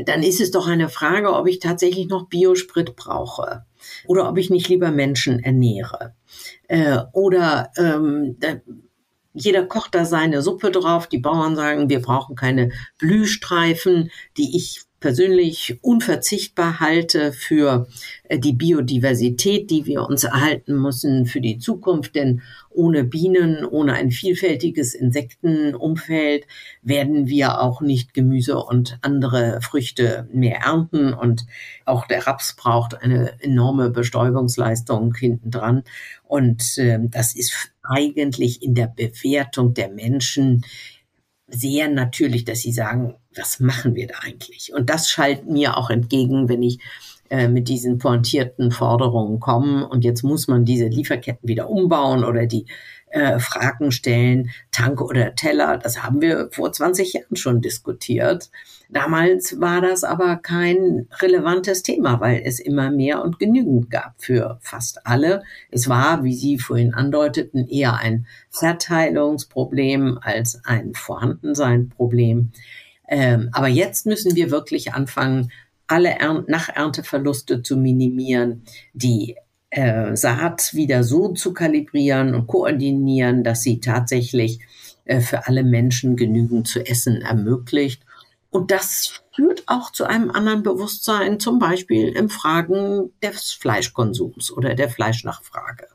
dann 0.05 0.21
ist 0.21 0.39
es 0.39 0.51
doch 0.51 0.67
eine 0.67 0.89
Frage, 0.89 1.33
ob 1.33 1.47
ich 1.47 1.59
tatsächlich 1.59 2.07
noch 2.07 2.29
Biosprit 2.29 2.95
brauche 2.95 3.65
oder 4.05 4.29
ob 4.29 4.37
ich 4.37 4.49
nicht 4.49 4.69
lieber 4.69 4.91
Menschen 4.91 5.39
ernähre. 5.39 6.13
Äh, 6.67 6.99
oder 7.13 7.71
ähm, 7.77 8.37
da, 8.39 8.61
jeder 9.33 9.65
kocht 9.65 9.95
da 9.95 10.05
seine 10.05 10.41
Suppe 10.41 10.71
drauf. 10.71 11.07
Die 11.07 11.17
Bauern 11.17 11.55
sagen, 11.55 11.89
wir 11.89 12.01
brauchen 12.01 12.35
keine 12.35 12.71
Blühstreifen, 12.99 14.11
die 14.37 14.55
ich 14.55 14.83
persönlich 15.01 15.79
unverzichtbar 15.81 16.79
halte 16.79 17.33
für 17.33 17.87
äh, 18.29 18.39
die 18.39 18.53
Biodiversität, 18.53 19.69
die 19.69 19.85
wir 19.85 20.03
uns 20.03 20.23
erhalten 20.23 20.75
müssen 20.75 21.25
für 21.25 21.41
die 21.41 21.57
Zukunft. 21.57 22.15
Denn 22.15 22.41
ohne 22.69 23.03
Bienen, 23.03 23.65
ohne 23.65 23.93
ein 23.93 24.11
vielfältiges 24.11 24.93
Insektenumfeld 24.93 26.45
werden 26.83 27.27
wir 27.27 27.59
auch 27.59 27.81
nicht 27.81 28.13
Gemüse 28.13 28.57
und 28.59 28.99
andere 29.01 29.59
Früchte 29.61 30.29
mehr 30.31 30.59
ernten. 30.59 31.13
Und 31.13 31.45
auch 31.83 32.05
der 32.05 32.25
Raps 32.27 32.55
braucht 32.55 33.01
eine 33.01 33.41
enorme 33.41 33.89
Bestäubungsleistung 33.89 35.13
hintendran. 35.15 35.83
Und 36.23 36.77
äh, 36.77 36.99
das 37.01 37.35
ist 37.35 37.73
eigentlich 37.83 38.61
in 38.61 38.75
der 38.75 38.87
Bewertung 38.87 39.73
der 39.73 39.89
Menschen 39.89 40.63
sehr 41.51 41.89
natürlich, 41.89 42.45
dass 42.45 42.61
sie 42.61 42.71
sagen, 42.71 43.15
was 43.35 43.59
machen 43.59 43.95
wir 43.95 44.07
da 44.07 44.15
eigentlich? 44.21 44.73
Und 44.73 44.89
das 44.89 45.09
schallt 45.09 45.47
mir 45.49 45.77
auch 45.77 45.89
entgegen, 45.89 46.49
wenn 46.49 46.63
ich 46.63 46.79
äh, 47.29 47.47
mit 47.47 47.69
diesen 47.69 47.97
pointierten 47.97 48.71
Forderungen 48.71 49.39
komme 49.39 49.87
und 49.87 50.03
jetzt 50.03 50.23
muss 50.23 50.47
man 50.47 50.65
diese 50.65 50.87
Lieferketten 50.87 51.47
wieder 51.47 51.69
umbauen 51.69 52.25
oder 52.25 52.45
die 52.45 52.65
äh, 53.11 53.39
Fragen 53.39 53.91
stellen, 53.91 54.49
Tank 54.71 55.01
oder 55.01 55.35
Teller. 55.35 55.77
Das 55.77 56.03
haben 56.03 56.21
wir 56.21 56.49
vor 56.51 56.71
20 56.71 57.13
Jahren 57.13 57.35
schon 57.35 57.61
diskutiert. 57.61 58.49
Damals 58.89 59.59
war 59.61 59.81
das 59.81 60.03
aber 60.03 60.37
kein 60.37 61.07
relevantes 61.19 61.83
Thema, 61.83 62.19
weil 62.19 62.41
es 62.43 62.59
immer 62.59 62.91
mehr 62.91 63.23
und 63.23 63.39
genügend 63.39 63.89
gab 63.89 64.15
für 64.17 64.59
fast 64.61 65.05
alle. 65.07 65.43
Es 65.69 65.87
war, 65.87 66.23
wie 66.23 66.33
Sie 66.33 66.57
vorhin 66.57 66.93
andeuteten, 66.93 67.67
eher 67.67 67.95
ein 67.95 68.27
Verteilungsproblem 68.49 70.19
als 70.21 70.61
ein 70.65 70.93
Vorhandenseinproblem. 70.93 72.51
Ähm, 73.07 73.49
aber 73.53 73.67
jetzt 73.67 74.05
müssen 74.05 74.35
wir 74.35 74.51
wirklich 74.51 74.93
anfangen, 74.93 75.51
alle 75.87 76.19
Ern 76.19 76.45
Nachernteverluste 76.47 77.63
zu 77.63 77.75
minimieren, 77.75 78.63
die 78.93 79.35
äh, 79.71 80.15
Saat 80.15 80.73
wieder 80.73 81.03
so 81.03 81.29
zu 81.29 81.53
kalibrieren 81.53 82.35
und 82.35 82.47
koordinieren, 82.47 83.43
dass 83.43 83.63
sie 83.63 83.79
tatsächlich 83.79 84.59
äh, 85.05 85.21
für 85.21 85.47
alle 85.47 85.63
Menschen 85.63 86.15
genügend 86.15 86.67
zu 86.67 86.85
essen 86.85 87.21
ermöglicht. 87.21 88.03
Und 88.49 88.69
das 88.69 89.21
führt 89.33 89.63
auch 89.67 89.91
zu 89.91 90.03
einem 90.05 90.29
anderen 90.29 90.61
Bewusstsein, 90.61 91.39
zum 91.39 91.57
Beispiel 91.57 92.09
im 92.09 92.29
Fragen 92.29 93.11
des 93.23 93.53
Fleischkonsums 93.53 94.51
oder 94.51 94.75
der 94.75 94.89
Fleischnachfrage. 94.89 95.87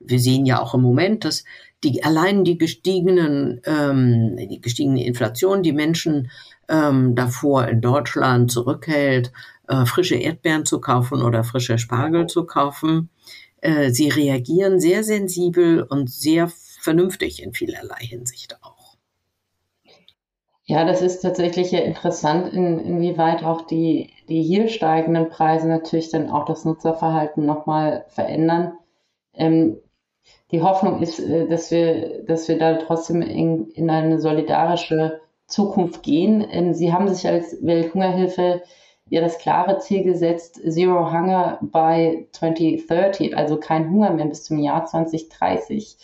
Wir 0.00 0.18
sehen 0.18 0.44
ja 0.44 0.60
auch 0.60 0.74
im 0.74 0.82
Moment, 0.82 1.24
dass 1.24 1.44
die 1.84 2.02
allein 2.02 2.44
die 2.44 2.58
gestiegenen, 2.58 3.60
ähm, 3.64 4.36
die 4.36 4.60
gestiegene 4.60 5.06
Inflation 5.06 5.62
die 5.62 5.72
Menschen 5.72 6.30
ähm, 6.68 7.14
davor 7.14 7.68
in 7.68 7.80
Deutschland 7.80 8.50
zurückhält, 8.50 9.32
äh, 9.68 9.86
frische 9.86 10.16
Erdbeeren 10.16 10.64
zu 10.64 10.80
kaufen 10.80 11.22
oder 11.22 11.44
frische 11.44 11.78
Spargel 11.78 12.26
zu 12.26 12.44
kaufen. 12.44 13.10
Äh, 13.60 13.90
sie 13.90 14.08
reagieren 14.08 14.80
sehr 14.80 15.02
sensibel 15.02 15.82
und 15.82 16.10
sehr 16.10 16.50
vernünftig 16.80 17.42
in 17.42 17.52
vielerlei 17.52 17.98
Hinsicht 18.00 18.62
auch. 18.62 18.96
Ja, 20.68 20.84
das 20.84 21.00
ist 21.00 21.20
tatsächlich 21.20 21.70
ja 21.70 21.78
interessant, 21.78 22.52
in, 22.52 22.80
inwieweit 22.80 23.44
auch 23.44 23.62
die, 23.62 24.10
die 24.28 24.42
hier 24.42 24.68
steigenden 24.68 25.28
Preise 25.28 25.68
natürlich 25.68 26.10
dann 26.10 26.28
auch 26.28 26.44
das 26.44 26.64
Nutzerverhalten 26.64 27.46
nochmal 27.46 28.04
verändern. 28.08 28.72
Ähm, 29.32 29.78
die 30.50 30.62
Hoffnung 30.62 31.02
ist, 31.02 31.20
äh, 31.20 31.46
dass 31.48 31.70
wir, 31.70 32.24
dass 32.24 32.48
wir 32.48 32.58
da 32.58 32.74
trotzdem 32.78 33.22
in, 33.22 33.70
in 33.70 33.90
eine 33.90 34.20
solidarische 34.20 35.20
Zukunft 35.46 36.02
gehen. 36.02 36.44
Ähm, 36.50 36.74
Sie 36.74 36.92
haben 36.92 37.12
sich 37.12 37.28
als 37.28 37.56
Welthungerhilfe 37.62 38.62
ja 39.08 39.20
das 39.20 39.38
klare 39.38 39.78
Ziel 39.78 40.02
gesetzt, 40.02 40.60
Zero 40.68 41.12
Hunger 41.12 41.58
by 41.62 42.26
2030, 42.32 43.36
also 43.36 43.58
kein 43.58 43.90
Hunger 43.90 44.10
mehr 44.10 44.26
bis 44.26 44.44
zum 44.44 44.58
Jahr 44.58 44.84
2030. 44.84 45.96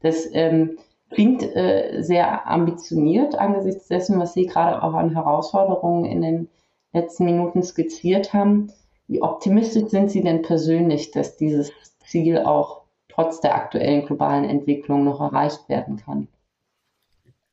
Das 0.00 0.28
ähm, 0.32 0.78
klingt 1.10 1.42
äh, 1.42 2.02
sehr 2.02 2.46
ambitioniert 2.46 3.34
angesichts 3.34 3.88
dessen, 3.88 4.20
was 4.20 4.34
Sie 4.34 4.46
gerade 4.46 4.82
auch 4.82 4.94
an 4.94 5.10
Herausforderungen 5.10 6.04
in 6.04 6.22
den 6.22 6.48
letzten 6.92 7.24
Minuten 7.24 7.62
skizziert 7.62 8.32
haben. 8.32 8.72
Wie 9.08 9.22
optimistisch 9.22 9.88
sind 9.88 10.10
Sie 10.10 10.22
denn 10.22 10.42
persönlich, 10.42 11.10
dass 11.10 11.36
dieses 11.36 11.72
Ziel 12.06 12.38
auch 12.38 12.82
trotz 13.08 13.40
der 13.40 13.54
aktuellen 13.54 14.06
globalen 14.06 14.44
Entwicklung 14.44 15.04
noch 15.04 15.20
erreicht 15.20 15.68
werden 15.68 15.96
kann? 15.96 16.28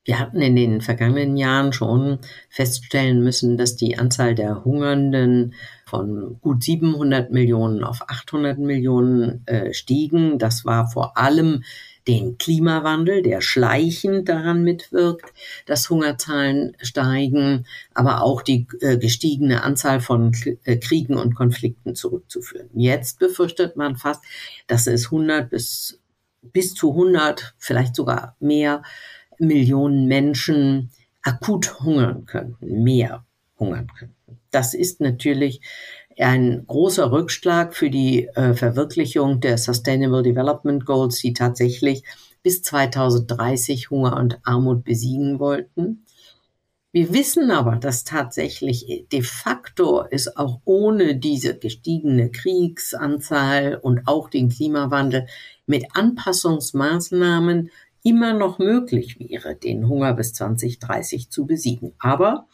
Wir 0.03 0.19
hatten 0.19 0.41
in 0.41 0.55
den 0.55 0.81
vergangenen 0.81 1.37
Jahren 1.37 1.73
schon 1.73 2.19
feststellen 2.49 3.23
müssen, 3.23 3.57
dass 3.57 3.75
die 3.75 3.99
Anzahl 3.99 4.33
der 4.33 4.65
Hungernden 4.65 5.53
von 5.85 6.39
gut 6.41 6.63
700 6.63 7.31
Millionen 7.31 7.83
auf 7.83 8.01
800 8.07 8.57
Millionen 8.57 9.45
äh, 9.45 9.73
stiegen. 9.73 10.39
Das 10.39 10.65
war 10.65 10.89
vor 10.89 11.17
allem 11.17 11.63
den 12.07 12.37
Klimawandel, 12.37 13.21
der 13.21 13.41
schleichend 13.41 14.27
daran 14.27 14.63
mitwirkt, 14.63 15.33
dass 15.67 15.89
Hungerzahlen 15.89 16.75
steigen, 16.81 17.65
aber 17.93 18.23
auch 18.23 18.41
die 18.41 18.67
äh, 18.79 18.97
gestiegene 18.97 19.63
Anzahl 19.63 19.99
von 19.99 20.31
äh, 20.63 20.77
Kriegen 20.77 21.15
und 21.15 21.35
Konflikten 21.35 21.93
zurückzuführen. 21.93 22.69
Jetzt 22.73 23.19
befürchtet 23.19 23.75
man 23.75 23.97
fast, 23.97 24.23
dass 24.67 24.87
es 24.87 25.05
100 25.05 25.49
bis, 25.49 25.99
bis 26.41 26.73
zu 26.73 26.91
100, 26.91 27.53
vielleicht 27.59 27.95
sogar 27.95 28.35
mehr 28.39 28.81
Millionen 29.41 30.07
Menschen 30.07 30.91
akut 31.23 31.79
hungern 31.81 32.25
könnten, 32.25 32.83
mehr 32.83 33.25
hungern 33.57 33.87
könnten. 33.97 34.39
Das 34.51 34.73
ist 34.73 35.01
natürlich 35.01 35.61
ein 36.17 36.65
großer 36.67 37.11
Rückschlag 37.11 37.75
für 37.75 37.89
die 37.89 38.27
äh, 38.27 38.53
Verwirklichung 38.53 39.39
der 39.39 39.57
Sustainable 39.57 40.23
Development 40.23 40.85
Goals, 40.85 41.19
die 41.19 41.33
tatsächlich 41.33 42.03
bis 42.43 42.61
2030 42.63 43.89
Hunger 43.89 44.17
und 44.17 44.39
Armut 44.43 44.83
besiegen 44.83 45.39
wollten. 45.39 46.05
Wir 46.93 47.13
wissen 47.13 47.51
aber, 47.51 47.77
dass 47.77 48.03
tatsächlich 48.03 49.05
de 49.11 49.21
facto 49.21 50.03
es 50.11 50.35
auch 50.35 50.59
ohne 50.65 51.15
diese 51.15 51.57
gestiegene 51.57 52.31
Kriegsanzahl 52.31 53.79
und 53.81 54.07
auch 54.07 54.29
den 54.29 54.49
Klimawandel 54.49 55.27
mit 55.65 55.85
Anpassungsmaßnahmen 55.93 57.71
immer 58.03 58.33
noch 58.33 58.59
möglich 58.59 59.19
wäre, 59.19 59.55
den 59.55 59.87
Hunger 59.87 60.13
bis 60.13 60.33
2030 60.33 61.29
zu 61.29 61.45
besiegen. 61.45 61.93
Aber 61.99 62.47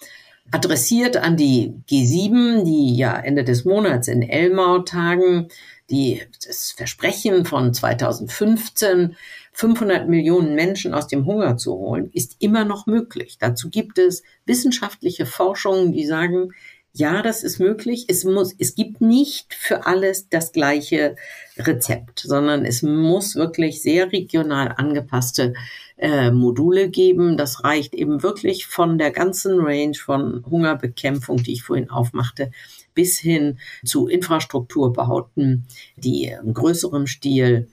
adressiert 0.52 1.18
an 1.18 1.38
die 1.38 1.74
G7, 1.90 2.64
die 2.64 2.96
ja 2.96 3.18
Ende 3.18 3.44
des 3.44 3.66
Monats 3.66 4.08
in 4.08 4.22
Elmau 4.22 4.80
tagen, 4.80 5.48
die 5.90 6.22
das 6.46 6.72
Versprechen 6.72 7.46
von 7.46 7.74
2015, 7.74 9.16
500 9.54 10.08
Millionen 10.08 10.54
Menschen 10.56 10.94
aus 10.94 11.08
dem 11.08 11.26
Hunger 11.26 11.58
zu 11.58 11.74
holen, 11.74 12.10
ist 12.14 12.36
immer 12.40 12.66
noch 12.66 12.86
möglich. 12.86 13.38
Dazu 13.40 13.70
gibt 13.70 13.98
es 13.98 14.24
wissenschaftliche 14.46 15.26
Forschungen, 15.26 15.94
die 15.94 16.06
sagen, 16.06 16.52
ja, 16.98 17.22
das 17.22 17.44
ist 17.44 17.60
möglich. 17.60 18.06
Es 18.08 18.24
muss, 18.24 18.56
es 18.58 18.76
gibt 18.76 19.02
nicht 19.02 19.54
für 19.54 19.86
alles 19.86 20.30
das 20.30 20.52
gleiche 20.52 21.16
Rezept, 21.58 22.20
sondern 22.20 22.66
es 22.66 22.82
muss 22.82 23.36
wirklich 23.36 23.82
sehr 23.82 24.12
regional 24.12 24.74
angepasste 24.76 25.54
äh, 25.98 26.32
Module 26.32 26.90
geben. 26.90 27.38
Das 27.38 27.64
reicht 27.64 27.94
eben 27.94 28.24
wirklich 28.24 28.66
von 28.68 28.98
der 28.98 29.12
ganzen 29.12 29.60
Range 29.60 29.96
von 29.96 30.44
Hungerbekämpfung, 30.50 31.38
die 31.38 31.54
ich 31.54 31.64
vorhin 31.64 31.90
aufmachte, 31.90 32.52
bis 32.94 33.20
hin 33.20 33.60
zu 33.86 34.08
Infrastrukturbauten, 34.08 35.66
die 35.98 36.26
im 36.26 36.54
größeren 36.54 37.06
Stil 37.06 37.68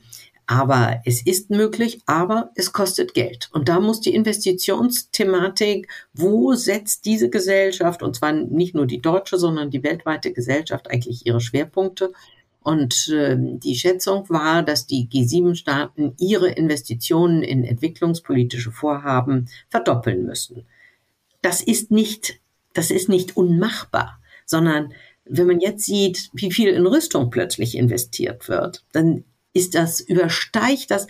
aber 0.46 1.00
es 1.04 1.24
ist 1.24 1.50
möglich, 1.50 2.00
aber 2.06 2.50
es 2.54 2.72
kostet 2.72 3.14
Geld. 3.14 3.48
Und 3.52 3.68
da 3.68 3.80
muss 3.80 4.00
die 4.00 4.14
Investitionsthematik, 4.14 5.88
wo 6.12 6.54
setzt 6.54 7.06
diese 7.06 7.30
Gesellschaft, 7.30 8.02
und 8.02 8.16
zwar 8.16 8.32
nicht 8.32 8.74
nur 8.74 8.86
die 8.86 9.00
deutsche, 9.00 9.38
sondern 9.38 9.70
die 9.70 9.82
weltweite 9.82 10.32
Gesellschaft 10.32 10.90
eigentlich 10.90 11.26
ihre 11.26 11.40
Schwerpunkte. 11.40 12.12
Und 12.62 13.08
äh, 13.08 13.36
die 13.38 13.74
Schätzung 13.74 14.28
war, 14.28 14.62
dass 14.62 14.86
die 14.86 15.08
G7-Staaten 15.08 16.14
ihre 16.18 16.50
Investitionen 16.50 17.42
in 17.42 17.64
entwicklungspolitische 17.64 18.70
Vorhaben 18.70 19.48
verdoppeln 19.68 20.24
müssen. 20.24 20.66
Das 21.42 21.62
ist 21.62 21.90
nicht, 21.90 22.40
das 22.72 22.90
ist 22.90 23.08
nicht 23.08 23.36
unmachbar, 23.36 24.18
sondern 24.46 24.92
wenn 25.26 25.46
man 25.46 25.60
jetzt 25.60 25.84
sieht, 25.84 26.30
wie 26.32 26.52
viel 26.52 26.68
in 26.68 26.86
Rüstung 26.86 27.30
plötzlich 27.30 27.76
investiert 27.76 28.48
wird, 28.48 28.84
dann 28.92 29.24
ist 29.54 29.74
das, 29.74 30.00
übersteigt 30.00 30.90
das 30.90 31.06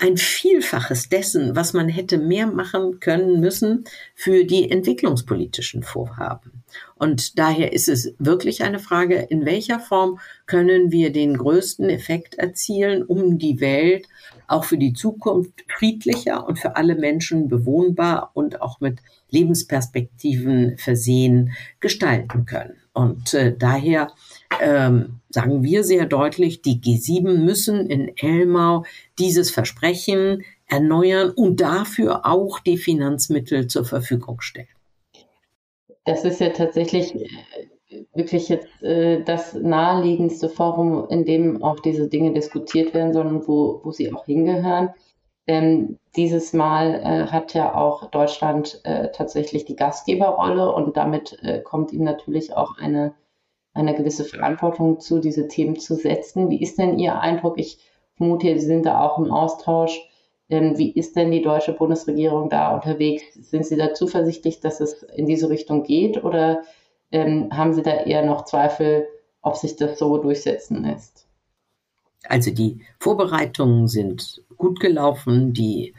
ein 0.00 0.16
Vielfaches 0.16 1.10
dessen, 1.10 1.54
was 1.54 1.74
man 1.74 1.88
hätte 1.88 2.16
mehr 2.16 2.46
machen 2.46 3.00
können 3.00 3.38
müssen 3.40 3.84
für 4.14 4.44
die 4.44 4.70
entwicklungspolitischen 4.70 5.82
Vorhaben. 5.82 6.64
Und 6.94 7.38
daher 7.38 7.72
ist 7.72 7.88
es 7.88 8.14
wirklich 8.18 8.62
eine 8.62 8.78
Frage, 8.78 9.16
in 9.16 9.44
welcher 9.44 9.78
Form 9.78 10.18
können 10.46 10.90
wir 10.90 11.12
den 11.12 11.36
größten 11.36 11.90
Effekt 11.90 12.36
erzielen, 12.36 13.02
um 13.02 13.38
die 13.38 13.60
Welt 13.60 14.08
auch 14.46 14.64
für 14.64 14.78
die 14.78 14.94
Zukunft 14.94 15.64
friedlicher 15.68 16.46
und 16.46 16.58
für 16.58 16.76
alle 16.76 16.94
Menschen 16.94 17.48
bewohnbar 17.48 18.30
und 18.32 18.62
auch 18.62 18.80
mit 18.80 19.00
Lebensperspektiven 19.30 20.78
versehen 20.78 21.52
gestalten 21.78 22.46
können. 22.46 22.76
Und 22.92 23.34
äh, 23.34 23.54
daher 23.56 24.12
ähm, 24.60 25.20
sagen 25.28 25.62
wir 25.62 25.84
sehr 25.84 26.06
deutlich, 26.06 26.62
die 26.62 26.80
G7 26.80 27.38
müssen 27.38 27.86
in 27.88 28.12
Elmau 28.16 28.84
dieses 29.18 29.50
Versprechen 29.50 30.42
erneuern 30.66 31.30
und 31.30 31.60
dafür 31.60 32.26
auch 32.26 32.60
die 32.60 32.78
Finanzmittel 32.78 33.66
zur 33.66 33.84
Verfügung 33.84 34.40
stellen. 34.40 34.68
Das 36.04 36.24
ist 36.24 36.40
ja 36.40 36.50
tatsächlich 36.50 37.14
äh, 37.14 37.26
wirklich 38.14 38.48
jetzt 38.48 38.82
äh, 38.82 39.22
das 39.22 39.54
naheliegendste 39.54 40.48
Forum, 40.48 41.06
in 41.10 41.24
dem 41.24 41.62
auch 41.62 41.80
diese 41.80 42.08
Dinge 42.08 42.32
diskutiert 42.32 42.94
werden 42.94 43.12
sollen 43.12 43.46
wo, 43.46 43.80
wo 43.84 43.92
sie 43.92 44.12
auch 44.12 44.24
hingehören. 44.24 44.90
Denn 45.48 45.98
dieses 46.16 46.52
Mal 46.52 46.94
äh, 46.94 47.26
hat 47.26 47.54
ja 47.54 47.74
auch 47.74 48.10
Deutschland 48.10 48.80
äh, 48.84 49.08
tatsächlich 49.12 49.64
die 49.64 49.76
Gastgeberrolle 49.76 50.72
und 50.72 50.96
damit 50.96 51.38
äh, 51.42 51.60
kommt 51.60 51.92
ihm 51.92 52.04
natürlich 52.04 52.54
auch 52.54 52.78
eine 52.78 53.14
eine 53.72 53.94
gewisse 53.94 54.24
Verantwortung 54.24 55.00
zu, 55.00 55.20
diese 55.20 55.48
Themen 55.48 55.78
zu 55.78 55.94
setzen. 55.94 56.50
Wie 56.50 56.62
ist 56.62 56.78
denn 56.78 56.98
Ihr 56.98 57.20
Eindruck? 57.20 57.58
Ich 57.58 57.78
vermute, 58.16 58.58
Sie 58.58 58.66
sind 58.66 58.86
da 58.86 59.00
auch 59.00 59.18
im 59.18 59.30
Austausch. 59.30 60.00
Ähm, 60.48 60.76
wie 60.76 60.90
ist 60.90 61.14
denn 61.16 61.30
die 61.30 61.42
deutsche 61.42 61.72
Bundesregierung 61.72 62.48
da 62.50 62.74
unterwegs? 62.74 63.22
Sind 63.34 63.64
Sie 63.64 63.76
da 63.76 63.94
zuversichtlich, 63.94 64.60
dass 64.60 64.80
es 64.80 65.02
in 65.02 65.26
diese 65.26 65.48
Richtung 65.48 65.84
geht 65.84 66.22
oder 66.24 66.62
ähm, 67.12 67.48
haben 67.52 67.72
Sie 67.72 67.82
da 67.82 67.92
eher 67.92 68.24
noch 68.24 68.44
Zweifel, 68.44 69.06
ob 69.42 69.56
sich 69.56 69.76
das 69.76 69.98
so 69.98 70.18
durchsetzen 70.18 70.82
lässt? 70.82 71.28
Also 72.28 72.50
die 72.50 72.80
Vorbereitungen 72.98 73.88
sind 73.88 74.42
gut 74.56 74.80
gelaufen. 74.80 75.52
Die 75.52 75.94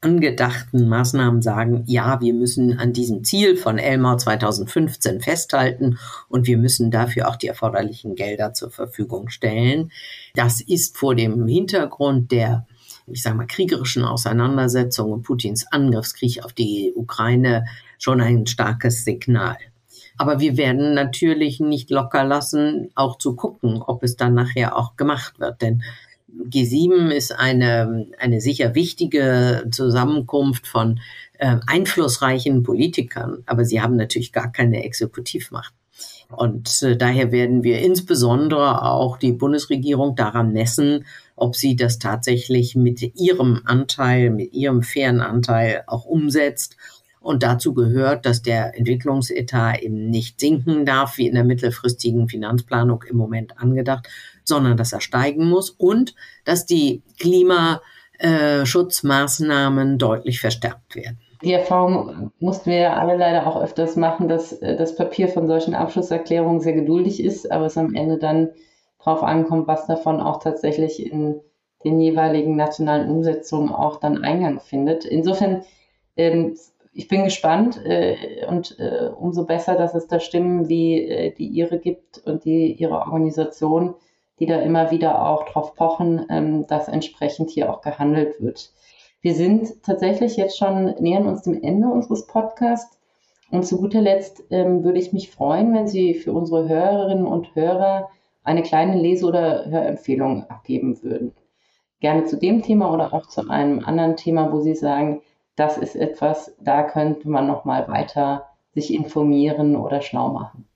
angedachten 0.00 0.88
Maßnahmen 0.88 1.42
sagen, 1.42 1.84
ja, 1.86 2.20
wir 2.20 2.32
müssen 2.32 2.78
an 2.78 2.92
diesem 2.92 3.22
Ziel 3.22 3.56
von 3.56 3.78
Elmar 3.78 4.18
2015 4.18 5.20
festhalten 5.20 5.98
und 6.28 6.46
wir 6.46 6.56
müssen 6.56 6.90
dafür 6.90 7.28
auch 7.28 7.36
die 7.36 7.48
erforderlichen 7.48 8.14
Gelder 8.14 8.54
zur 8.54 8.70
Verfügung 8.70 9.28
stellen. 9.28 9.92
Das 10.34 10.60
ist 10.60 10.96
vor 10.96 11.14
dem 11.14 11.46
Hintergrund 11.46 12.32
der 12.32 12.66
ich 13.12 13.22
sage 13.22 13.36
mal, 13.36 13.46
kriegerischen 13.46 14.04
Auseinandersetzungen 14.04 15.22
Putins 15.22 15.66
Angriffskrieg 15.70 16.44
auf 16.44 16.52
die 16.52 16.92
Ukraine 16.94 17.66
schon 17.98 18.20
ein 18.20 18.46
starkes 18.46 19.04
Signal. 19.04 19.56
Aber 20.16 20.40
wir 20.40 20.56
werden 20.56 20.94
natürlich 20.94 21.60
nicht 21.60 21.90
locker 21.90 22.24
lassen, 22.24 22.90
auch 22.94 23.16
zu 23.16 23.36
gucken, 23.36 23.82
ob 23.82 24.02
es 24.02 24.16
dann 24.16 24.34
nachher 24.34 24.76
auch 24.76 24.96
gemacht 24.96 25.40
wird. 25.40 25.62
Denn 25.62 25.82
G7 26.48 27.10
ist 27.10 27.32
eine, 27.32 28.06
eine 28.18 28.40
sicher 28.40 28.74
wichtige 28.74 29.66
Zusammenkunft 29.70 30.66
von 30.66 31.00
äh, 31.38 31.56
einflussreichen 31.66 32.62
Politikern, 32.62 33.42
aber 33.46 33.64
sie 33.64 33.80
haben 33.80 33.96
natürlich 33.96 34.32
gar 34.32 34.52
keine 34.52 34.84
Exekutivmacht. 34.84 35.74
Und 36.28 36.82
äh, 36.82 36.96
daher 36.96 37.32
werden 37.32 37.64
wir 37.64 37.80
insbesondere 37.80 38.84
auch 38.84 39.16
die 39.16 39.32
Bundesregierung 39.32 40.14
daran 40.14 40.52
messen, 40.52 41.04
ob 41.36 41.56
sie 41.56 41.76
das 41.76 41.98
tatsächlich 41.98 42.76
mit 42.76 43.02
ihrem 43.18 43.62
Anteil, 43.64 44.30
mit 44.30 44.52
ihrem 44.52 44.82
fairen 44.82 45.20
Anteil 45.20 45.82
auch 45.86 46.04
umsetzt. 46.04 46.76
Und 47.20 47.42
dazu 47.42 47.74
gehört, 47.74 48.24
dass 48.24 48.40
der 48.42 48.78
Entwicklungsetat 48.78 49.82
eben 49.82 50.08
nicht 50.08 50.40
sinken 50.40 50.86
darf, 50.86 51.18
wie 51.18 51.26
in 51.26 51.34
der 51.34 51.44
mittelfristigen 51.44 52.28
Finanzplanung 52.28 53.02
im 53.02 53.16
Moment 53.16 53.58
angedacht, 53.58 54.08
sondern 54.50 54.76
dass 54.76 54.92
er 54.92 55.00
steigen 55.00 55.48
muss 55.48 55.70
und 55.70 56.14
dass 56.44 56.66
die 56.66 57.02
Klimaschutzmaßnahmen 57.18 59.96
deutlich 59.96 60.40
verstärkt 60.40 60.94
werden. 60.94 61.18
Die 61.42 61.54
Erfahrung 61.54 62.32
mussten 62.38 62.70
wir 62.70 62.98
alle 62.98 63.16
leider 63.16 63.46
auch 63.46 63.62
öfters 63.62 63.96
machen, 63.96 64.28
dass 64.28 64.52
äh, 64.52 64.76
das 64.76 64.94
Papier 64.94 65.28
von 65.28 65.46
solchen 65.46 65.74
Abschlusserklärungen 65.74 66.60
sehr 66.60 66.74
geduldig 66.74 67.24
ist, 67.24 67.50
aber 67.50 67.64
es 67.66 67.78
am 67.78 67.94
Ende 67.94 68.18
dann 68.18 68.50
darauf 68.98 69.22
ankommt, 69.22 69.66
was 69.66 69.86
davon 69.86 70.20
auch 70.20 70.42
tatsächlich 70.42 71.10
in 71.10 71.40
den 71.82 71.98
jeweiligen 71.98 72.56
nationalen 72.56 73.10
Umsetzungen 73.10 73.72
auch 73.72 74.00
dann 74.00 74.22
Eingang 74.22 74.60
findet. 74.60 75.06
Insofern 75.06 75.62
ähm, 76.16 76.58
ich 76.92 77.08
bin 77.08 77.24
gespannt 77.24 77.80
äh, 77.86 78.44
und 78.46 78.78
äh, 78.78 79.08
umso 79.16 79.46
besser, 79.46 79.76
dass 79.76 79.94
es 79.94 80.08
da 80.08 80.20
Stimmen 80.20 80.68
wie 80.68 81.32
die 81.38 81.46
Ihre 81.46 81.78
gibt 81.78 82.18
und 82.26 82.44
die 82.44 82.72
Ihre 82.72 82.98
Organisation, 82.98 83.94
die 84.40 84.46
da 84.46 84.58
immer 84.60 84.90
wieder 84.90 85.26
auch 85.26 85.44
drauf 85.44 85.74
pochen, 85.74 86.26
ähm, 86.30 86.66
dass 86.66 86.88
entsprechend 86.88 87.50
hier 87.50 87.70
auch 87.70 87.82
gehandelt 87.82 88.40
wird. 88.40 88.72
Wir 89.20 89.34
sind 89.34 89.82
tatsächlich 89.82 90.36
jetzt 90.36 90.58
schon, 90.58 90.94
nähern 90.98 91.26
uns 91.26 91.42
dem 91.42 91.62
Ende 91.62 91.88
unseres 91.88 92.26
Podcasts. 92.26 92.98
Und 93.50 93.66
zu 93.66 93.78
guter 93.78 94.00
Letzt 94.00 94.44
ähm, 94.50 94.82
würde 94.82 94.98
ich 94.98 95.12
mich 95.12 95.30
freuen, 95.30 95.74
wenn 95.74 95.86
Sie 95.86 96.14
für 96.14 96.32
unsere 96.32 96.68
Hörerinnen 96.68 97.26
und 97.26 97.54
Hörer 97.54 98.08
eine 98.42 98.62
kleine 98.62 98.96
Lese- 98.96 99.26
oder 99.26 99.66
Hörempfehlung 99.66 100.48
abgeben 100.48 101.02
würden. 101.02 101.32
Gerne 102.00 102.24
zu 102.24 102.38
dem 102.38 102.62
Thema 102.62 102.94
oder 102.94 103.12
auch 103.12 103.26
zu 103.26 103.50
einem 103.50 103.84
anderen 103.84 104.16
Thema, 104.16 104.52
wo 104.52 104.60
Sie 104.60 104.74
sagen, 104.74 105.20
das 105.56 105.76
ist 105.76 105.96
etwas, 105.96 106.56
da 106.60 106.82
könnte 106.82 107.28
man 107.28 107.46
noch 107.46 107.66
mal 107.66 107.86
weiter 107.88 108.46
sich 108.72 108.94
informieren 108.94 109.76
oder 109.76 110.00
schlau 110.00 110.28
machen. 110.32 110.66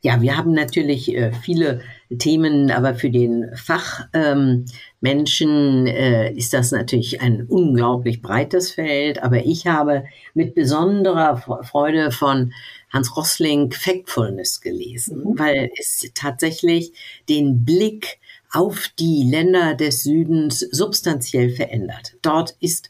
Ja, 0.00 0.20
wir 0.22 0.36
haben 0.36 0.52
natürlich 0.52 1.14
äh, 1.14 1.32
viele 1.32 1.82
Themen, 2.18 2.70
aber 2.70 2.94
für 2.94 3.10
den 3.10 3.50
Fachmenschen 3.54 4.66
ähm, 5.02 5.86
äh, 5.86 6.32
ist 6.32 6.52
das 6.52 6.70
natürlich 6.72 7.20
ein 7.20 7.46
unglaublich 7.46 8.22
breites 8.22 8.70
Feld. 8.70 9.22
Aber 9.22 9.44
ich 9.44 9.66
habe 9.66 10.04
mit 10.34 10.54
besonderer 10.54 11.36
Freude 11.64 12.10
von 12.12 12.52
Hans 12.90 13.16
Rossling 13.16 13.72
Factfulness 13.72 14.60
gelesen, 14.60 15.18
mhm. 15.18 15.38
weil 15.38 15.70
es 15.78 16.10
tatsächlich 16.14 16.92
den 17.28 17.64
Blick 17.64 18.18
auf 18.52 18.88
die 18.98 19.24
Länder 19.28 19.74
des 19.74 20.02
Südens 20.02 20.60
substanziell 20.60 21.50
verändert. 21.50 22.16
Dort 22.22 22.56
ist 22.60 22.88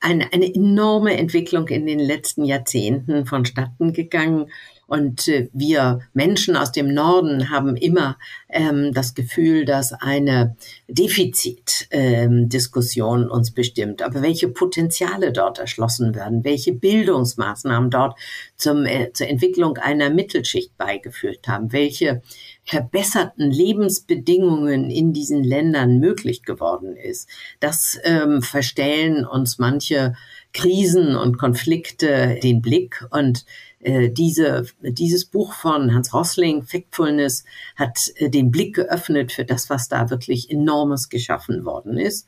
eine, 0.00 0.32
eine 0.32 0.54
enorme 0.54 1.16
Entwicklung 1.16 1.68
in 1.68 1.86
den 1.86 1.98
letzten 1.98 2.44
Jahrzehnten 2.44 3.26
vonstatten 3.26 3.92
gegangen. 3.92 4.50
Und 4.86 5.28
äh, 5.28 5.48
wir 5.52 6.00
Menschen 6.12 6.56
aus 6.56 6.72
dem 6.72 6.92
Norden 6.92 7.50
haben 7.50 7.76
immer 7.76 8.18
ähm, 8.48 8.92
das 8.92 9.14
Gefühl, 9.14 9.64
dass 9.64 9.92
eine 9.92 10.56
Defizitdiskussion 10.88 13.22
ähm, 13.22 13.30
uns 13.30 13.52
bestimmt. 13.52 14.02
Aber 14.02 14.22
welche 14.22 14.48
Potenziale 14.48 15.30
dort 15.32 15.58
erschlossen 15.58 16.14
werden, 16.14 16.44
welche 16.44 16.72
Bildungsmaßnahmen 16.72 17.90
dort 17.90 18.18
zum, 18.56 18.86
äh, 18.86 19.12
zur 19.12 19.28
Entwicklung 19.28 19.76
einer 19.78 20.10
Mittelschicht 20.10 20.76
beigeführt 20.76 21.48
haben, 21.48 21.72
welche 21.72 22.22
verbesserten 22.64 23.50
Lebensbedingungen 23.50 24.90
in 24.90 25.12
diesen 25.12 25.44
Ländern 25.44 25.98
möglich 25.98 26.42
geworden 26.42 26.96
ist. 26.96 27.28
Das 27.60 27.98
ähm, 28.04 28.42
verstellen 28.42 29.26
uns 29.26 29.58
manche 29.58 30.14
Krisen 30.54 31.16
und 31.16 31.36
Konflikte 31.36 32.38
den 32.42 32.62
Blick 32.62 33.04
und 33.10 33.44
äh, 33.80 34.08
diese, 34.08 34.64
dieses 34.80 35.26
Buch 35.26 35.52
von 35.52 35.92
Hans 35.92 36.14
Rossling, 36.14 36.62
Factfulness, 36.62 37.44
hat 37.76 38.10
äh, 38.16 38.30
den 38.30 38.50
Blick 38.50 38.76
geöffnet 38.76 39.32
für 39.32 39.44
das, 39.44 39.68
was 39.68 39.88
da 39.88 40.08
wirklich 40.08 40.50
enormes 40.50 41.10
geschaffen 41.10 41.66
worden 41.66 41.98
ist. 41.98 42.26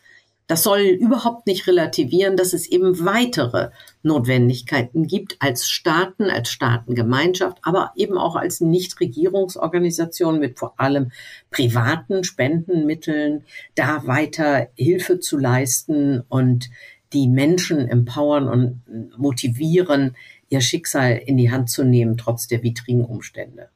Das 0.48 0.62
soll 0.62 0.82
überhaupt 0.82 1.48
nicht 1.48 1.66
relativieren, 1.66 2.36
dass 2.36 2.52
es 2.52 2.68
eben 2.68 3.04
weitere 3.04 3.70
Notwendigkeiten 4.04 5.08
gibt 5.08 5.36
als 5.40 5.68
Staaten, 5.68 6.30
als 6.30 6.50
Staatengemeinschaft, 6.50 7.58
aber 7.62 7.92
eben 7.96 8.16
auch 8.16 8.36
als 8.36 8.60
Nichtregierungsorganisation 8.60 10.38
mit 10.38 10.58
vor 10.58 10.74
allem 10.78 11.10
privaten 11.50 12.22
Spendenmitteln, 12.22 13.44
da 13.74 14.06
weiter 14.06 14.68
Hilfe 14.76 15.18
zu 15.18 15.36
leisten 15.36 16.22
und 16.28 16.70
die 17.16 17.28
Menschen 17.28 17.88
empowern 17.88 18.48
und 18.48 18.82
motivieren, 19.16 20.14
ihr 20.50 20.60
Schicksal 20.60 21.16
in 21.24 21.36
die 21.36 21.50
Hand 21.50 21.70
zu 21.70 21.82
nehmen, 21.82 22.16
trotz 22.18 22.46
der 22.46 22.62
widrigen 22.62 23.04
Umstände. 23.04 23.70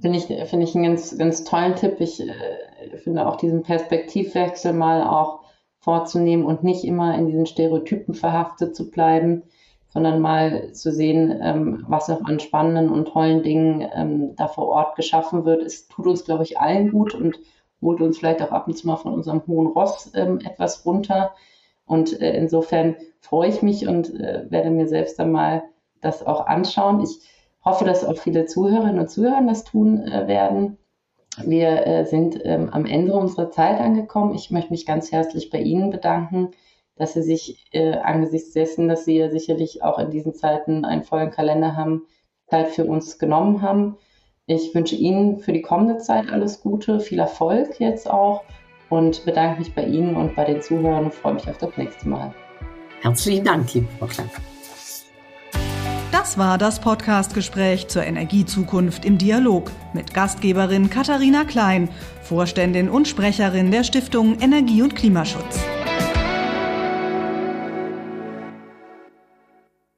Finde 0.00 0.18
ich, 0.18 0.26
finde 0.26 0.64
ich 0.64 0.74
einen 0.74 0.84
ganz, 0.84 1.16
ganz 1.18 1.44
tollen 1.44 1.74
Tipp. 1.74 1.96
Ich 1.98 2.20
äh, 2.20 2.96
finde 2.98 3.26
auch 3.26 3.36
diesen 3.36 3.62
Perspektivwechsel 3.62 4.72
mal 4.72 5.02
auch 5.02 5.40
vorzunehmen 5.80 6.44
und 6.44 6.62
nicht 6.62 6.84
immer 6.84 7.16
in 7.16 7.26
diesen 7.26 7.46
Stereotypen 7.46 8.14
verhaftet 8.14 8.76
zu 8.76 8.90
bleiben, 8.90 9.44
sondern 9.88 10.20
mal 10.20 10.72
zu 10.72 10.92
sehen, 10.92 11.40
ähm, 11.42 11.84
was 11.88 12.10
auch 12.10 12.22
an 12.24 12.38
spannenden 12.38 12.90
und 12.90 13.08
tollen 13.08 13.42
Dingen 13.42 13.88
ähm, 13.94 14.36
da 14.36 14.46
vor 14.46 14.68
Ort 14.68 14.96
geschaffen 14.96 15.44
wird. 15.44 15.62
Es 15.62 15.88
tut 15.88 16.06
uns, 16.06 16.24
glaube 16.24 16.44
ich, 16.44 16.60
allen 16.60 16.92
gut 16.92 17.14
und 17.14 17.40
holt 17.80 18.00
uns 18.00 18.18
vielleicht 18.18 18.42
auch 18.42 18.52
ab 18.52 18.68
und 18.68 18.76
zu 18.76 18.86
mal 18.86 18.96
von 18.96 19.14
unserem 19.14 19.42
hohen 19.46 19.68
Ross 19.68 20.12
ähm, 20.14 20.40
etwas 20.44 20.84
runter. 20.84 21.32
Und 21.88 22.20
äh, 22.20 22.36
insofern 22.36 22.96
freue 23.20 23.48
ich 23.48 23.62
mich 23.62 23.88
und 23.88 24.14
äh, 24.20 24.44
werde 24.50 24.70
mir 24.70 24.86
selbst 24.86 25.18
dann 25.18 25.32
mal 25.32 25.62
das 26.00 26.24
auch 26.24 26.46
anschauen. 26.46 27.02
Ich 27.02 27.18
hoffe, 27.64 27.84
dass 27.84 28.04
auch 28.04 28.18
viele 28.18 28.46
Zuhörerinnen 28.46 29.00
und 29.00 29.10
Zuhörer 29.10 29.42
das 29.46 29.64
tun 29.64 30.06
äh, 30.06 30.28
werden. 30.28 30.78
Wir 31.44 31.86
äh, 31.86 32.04
sind 32.04 32.40
ähm, 32.44 32.68
am 32.70 32.84
Ende 32.84 33.14
unserer 33.14 33.50
Zeit 33.50 33.80
angekommen. 33.80 34.34
Ich 34.34 34.50
möchte 34.50 34.70
mich 34.70 34.86
ganz 34.86 35.12
herzlich 35.12 35.50
bei 35.50 35.60
Ihnen 35.60 35.90
bedanken, 35.90 36.50
dass 36.96 37.14
Sie 37.14 37.22
sich 37.22 37.66
äh, 37.72 37.96
angesichts 37.96 38.52
dessen, 38.52 38.88
dass 38.88 39.04
Sie 39.04 39.16
ja 39.16 39.30
sicherlich 39.30 39.82
auch 39.82 39.98
in 39.98 40.10
diesen 40.10 40.34
Zeiten 40.34 40.84
einen 40.84 41.04
vollen 41.04 41.30
Kalender 41.30 41.74
haben, 41.76 42.06
Zeit 42.48 42.68
für 42.68 42.84
uns 42.84 43.18
genommen 43.18 43.62
haben. 43.62 43.96
Ich 44.46 44.74
wünsche 44.74 44.96
Ihnen 44.96 45.38
für 45.38 45.52
die 45.52 45.62
kommende 45.62 45.98
Zeit 45.98 46.30
alles 46.30 46.60
Gute, 46.60 47.00
viel 47.00 47.18
Erfolg 47.18 47.80
jetzt 47.80 48.10
auch 48.10 48.42
und 48.88 49.24
bedanke 49.24 49.60
mich 49.60 49.74
bei 49.74 49.84
Ihnen 49.84 50.16
und 50.16 50.34
bei 50.34 50.44
den 50.44 50.62
Zuhörern 50.62 51.06
und 51.06 51.14
freue 51.14 51.34
mich 51.34 51.48
auf 51.48 51.58
das 51.58 51.76
nächste 51.76 52.08
Mal. 52.08 52.34
Herzlichen 53.00 53.44
Dank, 53.44 53.72
liebe 53.74 53.88
Frau 53.98 54.06
Klein. 54.06 54.30
Das 56.10 56.36
war 56.36 56.58
das 56.58 56.80
Podcastgespräch 56.80 57.88
zur 57.88 58.04
Energiezukunft 58.04 59.04
im 59.04 59.18
Dialog 59.18 59.70
mit 59.92 60.14
Gastgeberin 60.14 60.90
Katharina 60.90 61.44
Klein, 61.44 61.88
Vorständin 62.22 62.88
und 62.88 63.06
Sprecherin 63.08 63.70
der 63.70 63.84
Stiftung 63.84 64.38
Energie 64.40 64.82
und 64.82 64.96
Klimaschutz. 64.96 65.60